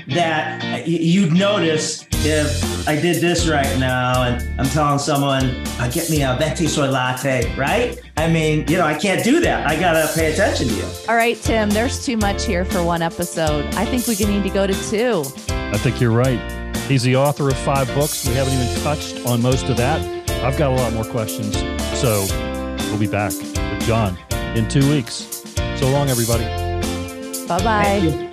that 0.09 0.87
you'd 0.87 1.33
notice 1.33 2.07
if 2.11 2.87
I 2.87 3.01
did 3.01 3.23
this 3.23 3.49
right 3.49 3.79
now 3.79 4.25
and 4.25 4.61
I'm 4.61 4.67
telling 4.67 4.99
someone, 4.99 5.47
uh, 5.81 5.91
get 5.91 6.11
me 6.11 6.23
a 6.23 6.37
venti 6.39 6.67
soy 6.67 6.91
latte, 6.91 7.51
right? 7.57 7.99
I 8.19 8.29
mean, 8.29 8.69
you 8.69 8.77
know, 8.77 8.85
I 8.85 8.93
can't 8.93 9.25
do 9.25 9.41
that. 9.41 9.67
I 9.67 9.81
got 9.81 9.95
to 9.95 10.15
pay 10.15 10.31
attention 10.31 10.69
to 10.69 10.75
you. 10.75 10.85
All 11.09 11.17
right, 11.17 11.39
Tim, 11.39 11.71
there's 11.71 12.05
too 12.05 12.19
much 12.19 12.45
here 12.45 12.67
for 12.67 12.85
one 12.85 13.01
episode. 13.01 13.65
I 13.77 13.87
think 13.87 14.07
we 14.07 14.23
need 14.27 14.43
to 14.43 14.51
go 14.51 14.67
to 14.67 14.75
two. 14.91 15.25
I 15.49 15.79
think 15.79 16.03
you're 16.03 16.11
right. 16.11 16.39
He's 16.87 17.03
the 17.03 17.17
author 17.17 17.49
of 17.49 17.57
five 17.57 17.89
books. 17.95 18.29
We 18.29 18.35
haven't 18.35 18.53
even 18.53 18.83
touched 18.83 19.25
on 19.25 19.41
most 19.41 19.71
of 19.71 19.79
that. 19.79 20.22
I've 20.43 20.59
got 20.59 20.71
a 20.73 20.75
lot 20.75 20.93
more 20.93 21.05
questions. 21.05 21.57
So 21.99 22.27
we'll 22.91 22.99
be 22.99 23.07
back 23.07 23.33
with 23.33 23.87
John 23.87 24.19
in 24.57 24.69
two 24.69 24.89
weeks. 24.91 25.45
So 25.79 25.89
long, 25.89 26.11
everybody. 26.11 26.45
Bye 27.47 27.63
bye. 27.63 28.29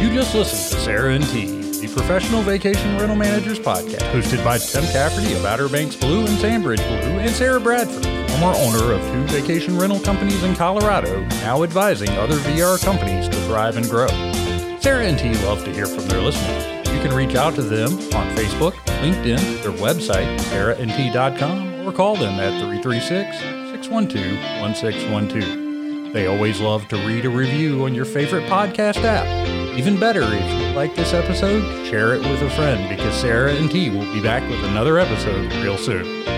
You 0.00 0.14
just 0.14 0.34
listened 0.34 0.78
to 0.78 0.84
Sarah 0.84 1.14
and 1.14 1.26
T, 1.26 1.80
the 1.80 1.92
Professional 1.92 2.42
Vacation 2.42 2.96
Rental 2.96 3.16
Managers 3.16 3.58
podcast, 3.58 4.08
hosted 4.12 4.44
by 4.44 4.58
Tim 4.58 4.84
Cafferty 4.92 5.32
of 5.32 5.44
Outer 5.44 5.68
Banks 5.68 5.96
Blue 5.96 6.20
and 6.24 6.38
Sandbridge 6.38 6.78
Blue, 6.86 7.18
and 7.18 7.30
Sarah 7.32 7.60
Bradford, 7.60 8.04
former 8.30 8.56
owner 8.58 8.92
of 8.92 9.00
two 9.12 9.24
vacation 9.34 9.76
rental 9.76 9.98
companies 9.98 10.44
in 10.44 10.54
Colorado, 10.54 11.24
now 11.42 11.64
advising 11.64 12.10
other 12.10 12.36
VR 12.36 12.80
companies 12.84 13.28
to 13.28 13.36
thrive 13.46 13.76
and 13.76 13.90
grow. 13.90 14.08
Sarah 14.78 15.06
and 15.06 15.18
T 15.18 15.34
love 15.44 15.64
to 15.64 15.72
hear 15.72 15.86
from 15.86 16.06
their 16.06 16.20
listeners. 16.20 16.77
You 16.98 17.04
can 17.04 17.14
reach 17.14 17.36
out 17.36 17.54
to 17.54 17.62
them 17.62 17.92
on 17.92 18.34
Facebook, 18.34 18.72
LinkedIn, 19.00 19.62
their 19.62 19.70
website, 19.70 20.36
sarahnt.com, 20.40 21.86
or 21.86 21.92
call 21.92 22.16
them 22.16 22.40
at 22.40 22.60
336 22.60 23.38
612 23.38 24.60
1612. 24.60 26.12
They 26.12 26.26
always 26.26 26.60
love 26.60 26.88
to 26.88 26.96
read 27.06 27.24
a 27.24 27.30
review 27.30 27.84
on 27.84 27.94
your 27.94 28.04
favorite 28.04 28.48
podcast 28.50 29.04
app. 29.04 29.28
Even 29.78 30.00
better, 30.00 30.22
if 30.24 30.60
you 30.60 30.74
like 30.74 30.96
this 30.96 31.14
episode, 31.14 31.86
share 31.86 32.16
it 32.16 32.18
with 32.18 32.42
a 32.42 32.50
friend 32.50 32.88
because 32.88 33.14
Sarah 33.14 33.54
and 33.54 33.70
T 33.70 33.90
will 33.90 34.12
be 34.12 34.20
back 34.20 34.42
with 34.50 34.64
another 34.64 34.98
episode 34.98 35.52
real 35.62 35.78
soon. 35.78 36.37